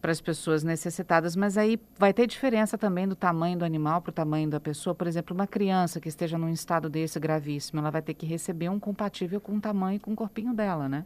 para 0.00 0.10
as 0.10 0.20
pessoas 0.20 0.64
necessitadas, 0.64 1.36
mas 1.36 1.56
aí 1.56 1.78
vai 1.96 2.12
ter 2.12 2.26
diferença 2.26 2.76
também 2.76 3.06
do 3.06 3.14
tamanho 3.14 3.56
do 3.56 3.64
animal 3.64 4.02
para 4.02 4.10
o 4.10 4.12
tamanho 4.12 4.50
da 4.50 4.58
pessoa. 4.58 4.94
Por 4.94 5.06
exemplo, 5.06 5.32
uma 5.34 5.46
criança 5.46 6.00
que 6.00 6.08
esteja 6.08 6.36
num 6.36 6.48
estado 6.48 6.90
desse 6.90 7.20
gravíssimo, 7.20 7.78
ela 7.78 7.90
vai 7.90 8.02
ter 8.02 8.14
que 8.14 8.26
receber 8.26 8.68
um 8.68 8.80
compatível 8.80 9.40
com 9.40 9.56
o 9.56 9.60
tamanho 9.60 9.96
e 9.96 10.00
com 10.00 10.12
o 10.12 10.16
corpinho 10.16 10.52
dela, 10.52 10.88
né? 10.88 11.04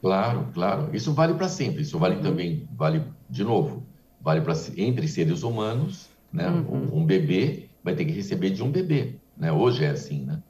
Claro, 0.00 0.46
claro. 0.54 0.90
Isso 0.94 1.12
vale 1.12 1.34
para 1.34 1.48
sempre. 1.48 1.82
Isso 1.82 1.98
vale 1.98 2.16
uhum. 2.16 2.22
também, 2.22 2.68
vale 2.72 3.02
de 3.28 3.42
novo, 3.42 3.82
vale 4.20 4.40
para 4.40 4.54
entre 4.76 5.08
seres 5.08 5.42
humanos, 5.42 6.08
né? 6.32 6.48
Uhum. 6.48 6.92
Um, 6.92 6.98
um, 7.00 7.04
bebê 7.04 7.69
vai 7.82 7.94
ter 7.94 8.04
que 8.04 8.12
receber 8.12 8.50
de 8.50 8.62
um 8.62 8.70
bebê, 8.70 9.16
né? 9.36 9.52
Hoje 9.52 9.84
é 9.84 9.90
assim, 9.90 10.24
né? 10.24 10.42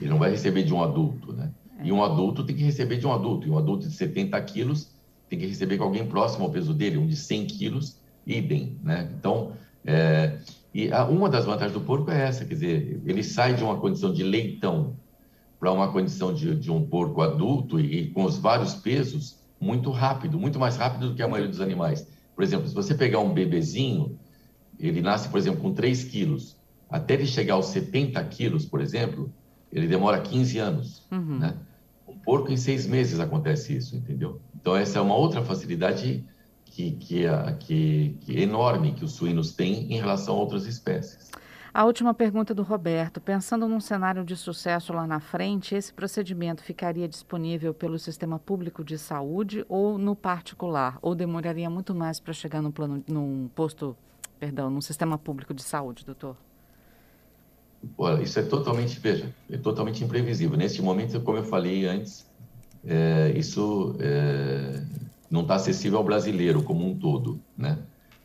Ele 0.00 0.10
não 0.10 0.18
vai 0.18 0.30
receber 0.30 0.62
de 0.62 0.74
um 0.74 0.82
adulto, 0.82 1.32
né? 1.32 1.50
E 1.82 1.92
um 1.92 2.02
adulto 2.02 2.44
tem 2.44 2.54
que 2.54 2.62
receber 2.62 2.96
de 2.96 3.06
um 3.06 3.12
adulto. 3.12 3.46
E 3.46 3.50
um 3.50 3.58
adulto 3.58 3.88
de 3.88 3.94
70 3.94 4.40
quilos 4.42 4.90
tem 5.28 5.38
que 5.38 5.46
receber 5.46 5.78
com 5.78 5.84
alguém 5.84 6.06
próximo 6.06 6.44
ao 6.44 6.50
peso 6.50 6.72
dele, 6.72 6.98
um 6.98 7.06
de 7.06 7.16
100 7.16 7.46
quilos, 7.46 7.98
idem, 8.26 8.78
né? 8.82 9.10
Então, 9.18 9.52
é, 9.84 10.38
e 10.72 10.92
a, 10.92 11.04
uma 11.04 11.28
das 11.28 11.44
vantagens 11.44 11.72
do 11.72 11.80
porco 11.80 12.10
é 12.10 12.22
essa, 12.22 12.44
quer 12.44 12.54
dizer, 12.54 13.00
ele 13.04 13.22
sai 13.22 13.54
de 13.54 13.62
uma 13.62 13.78
condição 13.78 14.12
de 14.12 14.22
leitão 14.22 14.96
para 15.60 15.72
uma 15.72 15.90
condição 15.90 16.32
de, 16.34 16.54
de, 16.54 16.70
um 16.70 16.84
porco 16.84 17.22
adulto 17.22 17.78
e, 17.78 18.00
e, 18.00 18.10
com 18.10 18.24
os 18.24 18.36
vários 18.36 18.74
pesos 18.74 19.38
muito 19.60 19.90
rápido, 19.90 20.38
muito 20.38 20.58
mais 20.58 20.76
rápido 20.76 21.10
do 21.10 21.14
que 21.14 21.22
a 21.22 21.28
maioria 21.28 21.50
dos 21.50 21.60
animais. 21.60 22.06
Por 22.34 22.42
exemplo, 22.42 22.66
se 22.68 22.74
você 22.74 22.94
pegar 22.94 23.20
um 23.20 23.32
bebezinho, 23.32 24.18
ele 24.78 25.00
nasce, 25.00 25.28
por 25.28 25.38
exemplo, 25.38 25.60
com 25.60 25.72
3 25.72 26.04
quilos, 26.04 26.56
até 26.94 27.14
ele 27.14 27.26
chegar 27.26 27.54
aos 27.54 27.66
70 27.66 28.22
quilos, 28.26 28.64
por 28.64 28.80
exemplo, 28.80 29.28
ele 29.72 29.88
demora 29.88 30.20
15 30.20 30.58
anos, 30.60 31.02
uhum. 31.10 31.40
né? 31.40 31.56
Um 32.06 32.16
porco 32.16 32.52
em 32.52 32.56
seis 32.56 32.86
meses 32.86 33.18
acontece 33.18 33.76
isso, 33.76 33.96
entendeu? 33.96 34.40
Então 34.54 34.76
essa 34.76 35.00
é 35.00 35.02
uma 35.02 35.16
outra 35.16 35.42
facilidade 35.42 36.24
que, 36.64 36.92
que, 36.92 37.26
é, 37.26 37.52
que, 37.58 38.16
que 38.20 38.36
é 38.36 38.42
enorme 38.42 38.92
que 38.92 39.04
os 39.04 39.10
suínos 39.10 39.52
têm 39.52 39.92
em 39.92 39.96
relação 39.96 40.36
a 40.36 40.38
outras 40.38 40.66
espécies. 40.66 41.32
A 41.72 41.84
última 41.84 42.14
pergunta 42.14 42.54
do 42.54 42.62
Roberto. 42.62 43.20
Pensando 43.20 43.66
num 43.66 43.80
cenário 43.80 44.24
de 44.24 44.36
sucesso 44.36 44.92
lá 44.92 45.04
na 45.04 45.18
frente, 45.18 45.74
esse 45.74 45.92
procedimento 45.92 46.62
ficaria 46.62 47.08
disponível 47.08 47.74
pelo 47.74 47.98
sistema 47.98 48.38
público 48.38 48.84
de 48.84 48.96
saúde 48.96 49.66
ou 49.68 49.98
no 49.98 50.14
particular? 50.14 50.96
Ou 51.02 51.16
demoraria 51.16 51.68
muito 51.68 51.92
mais 51.92 52.20
para 52.20 52.32
chegar 52.32 52.62
no 52.62 52.70
plano, 52.70 53.02
num 53.08 53.50
posto, 53.52 53.96
perdão, 54.38 54.70
num 54.70 54.80
sistema 54.80 55.18
público 55.18 55.52
de 55.52 55.64
saúde, 55.64 56.04
doutor? 56.04 56.36
Olha, 57.96 58.22
isso 58.22 58.38
é 58.38 58.42
totalmente, 58.42 58.98
veja, 59.00 59.32
é 59.50 59.56
totalmente 59.56 60.02
imprevisível. 60.02 60.56
Neste 60.56 60.82
momento, 60.82 61.20
como 61.20 61.38
eu 61.38 61.44
falei 61.44 61.86
antes, 61.86 62.26
é, 62.84 63.32
isso 63.36 63.96
é, 63.98 64.82
não 65.30 65.42
está 65.42 65.56
acessível 65.56 65.98
ao 65.98 66.04
brasileiro 66.04 66.62
como 66.62 66.86
um 66.86 66.96
todo, 66.96 67.40
né? 67.56 67.78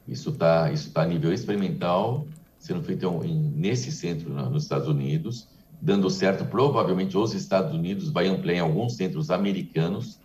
Isso 0.07 0.31
está 0.31 0.71
isso 0.71 0.91
tá 0.91 1.03
a 1.03 1.05
nível 1.05 1.31
experimental 1.31 2.25
sendo 2.59 2.83
feito 2.83 3.05
em, 3.23 3.35
nesse 3.55 3.91
centro 3.91 4.29
nos 4.33 4.63
Estados 4.63 4.87
Unidos, 4.87 5.47
dando 5.81 6.09
certo, 6.09 6.45
provavelmente 6.45 7.17
os 7.17 7.33
Estados 7.33 7.73
Unidos 7.73 8.09
vai 8.09 8.27
ampliar 8.27 8.57
em 8.57 8.59
alguns 8.59 8.95
centros 8.95 9.31
americanos, 9.31 10.19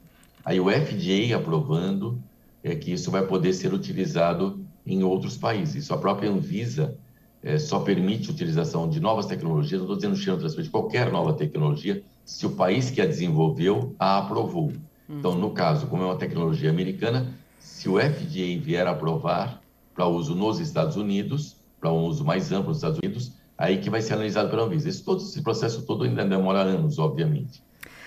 aí 0.45 0.59
o 0.59 0.69
FDA 0.69 1.37
aprovando 1.37 2.19
é 2.63 2.75
que 2.75 2.93
isso 2.93 3.11
vai 3.11 3.25
poder 3.27 3.53
ser 3.53 3.73
utilizado 3.73 4.65
em 4.85 5.03
outros 5.05 5.37
países. 5.37 5.85
Isso 5.85 5.95
a 5.95 5.99
própria 5.99 6.31
Anvisa 6.31 6.97
é, 7.45 7.59
só 7.59 7.79
permite 7.81 8.31
a 8.31 8.33
utilização 8.33 8.89
de 8.89 8.99
novas 8.99 9.27
tecnologias, 9.27 9.79
não 9.81 9.85
estou 9.85 9.97
dizendo 9.97 10.17
xenotransplante, 10.17 10.71
qualquer 10.71 11.13
nova 11.13 11.35
tecnologia, 11.35 12.03
se 12.25 12.47
o 12.47 12.51
país 12.51 12.91
que 12.91 13.03
a 13.03 13.07
desenvolveu 13.07 13.95
a 13.99 14.19
aprovou. 14.19 14.73
Hum. 15.09 15.19
Então, 15.19 15.35
no 15.35 15.51
caso, 15.51 15.87
como 15.87 16.03
é 16.03 16.07
uma 16.07 16.17
tecnologia 16.17 16.71
americana, 16.71 17.35
se 17.59 17.87
o 17.87 18.01
FDA 18.01 18.59
vier 18.59 18.87
aprovar 18.87 19.61
para 19.95 20.07
uso 20.07 20.35
nos 20.35 20.59
Estados 20.59 20.97
Unidos, 20.97 21.57
para 21.79 21.93
um 21.93 22.05
uso 22.05 22.25
mais 22.25 22.51
amplo 22.51 22.69
nos 22.69 22.79
Estados 22.79 22.99
Unidos, 22.99 23.33
aí 23.59 23.77
que 23.77 23.91
vai 23.91 24.01
ser 24.01 24.15
analisado 24.15 24.49
pela 24.49 24.63
Anvisa. 24.63 24.89
Esse, 24.89 25.05
todo, 25.05 25.23
esse 25.23 25.43
processo 25.43 25.83
todo 25.83 26.05
ainda 26.05 26.25
demora 26.25 26.61
anos, 26.61 26.99
obviamente. 26.99 27.63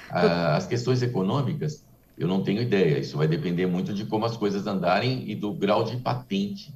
Ah, 0.09 0.55
as 0.55 0.65
questões 0.65 1.03
econômicas, 1.03 1.85
eu 2.17 2.27
não 2.27 2.41
tenho 2.41 2.61
ideia. 2.61 2.97
Isso 2.97 3.15
vai 3.17 3.27
depender 3.27 3.67
muito 3.67 3.93
de 3.93 4.05
como 4.05 4.25
as 4.25 4.35
coisas 4.35 4.65
andarem 4.65 5.29
e 5.29 5.35
do 5.35 5.53
grau 5.53 5.83
de 5.83 5.97
patente 5.97 6.73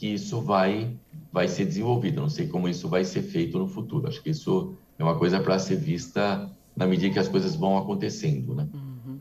que 0.00 0.14
isso 0.14 0.40
vai, 0.40 0.96
vai 1.30 1.46
ser 1.46 1.66
desenvolvido. 1.66 2.22
Não 2.22 2.28
sei 2.30 2.48
como 2.48 2.66
isso 2.66 2.88
vai 2.88 3.04
ser 3.04 3.20
feito 3.20 3.58
no 3.58 3.68
futuro. 3.68 4.08
Acho 4.08 4.22
que 4.22 4.30
isso 4.30 4.74
é 4.98 5.04
uma 5.04 5.18
coisa 5.18 5.38
para 5.38 5.58
ser 5.58 5.76
vista 5.76 6.50
na 6.74 6.86
medida 6.86 7.12
que 7.12 7.18
as 7.18 7.28
coisas 7.28 7.54
vão 7.54 7.76
acontecendo, 7.76 8.54
né? 8.54 8.66
Uhum. 8.72 9.18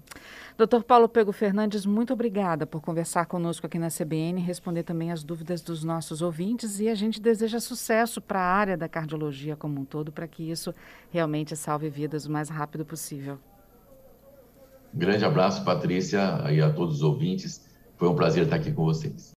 Doutor 0.57 0.81
Paulo 0.85 1.09
Pego 1.09 1.33
Fernandes, 1.33 1.85
muito 1.85 2.13
obrigada 2.13 2.65
por 2.65 2.81
conversar 2.81 3.25
conosco 3.25 3.65
aqui 3.65 3.77
na 3.77 3.89
CBN, 3.89 4.39
responder 4.39 4.83
também 4.83 5.11
as 5.11 5.21
dúvidas 5.21 5.61
dos 5.61 5.83
nossos 5.83 6.21
ouvintes 6.21 6.79
e 6.79 6.87
a 6.87 6.95
gente 6.95 7.21
deseja 7.21 7.59
sucesso 7.59 8.21
para 8.21 8.39
a 8.39 8.53
área 8.53 8.77
da 8.77 8.87
cardiologia 8.87 9.57
como 9.57 9.81
um 9.81 9.85
todo, 9.85 10.13
para 10.13 10.27
que 10.29 10.49
isso 10.49 10.73
realmente 11.11 11.57
salve 11.57 11.89
vidas 11.89 12.25
o 12.25 12.31
mais 12.31 12.47
rápido 12.47 12.85
possível. 12.85 13.37
Grande 14.93 15.25
abraço, 15.25 15.65
Patrícia, 15.65 16.41
e 16.49 16.61
a 16.61 16.71
todos 16.71 16.95
os 16.95 17.03
ouvintes. 17.03 17.67
Foi 17.97 18.07
um 18.07 18.15
prazer 18.15 18.45
estar 18.45 18.55
aqui 18.55 18.71
com 18.71 18.85
vocês. 18.85 19.27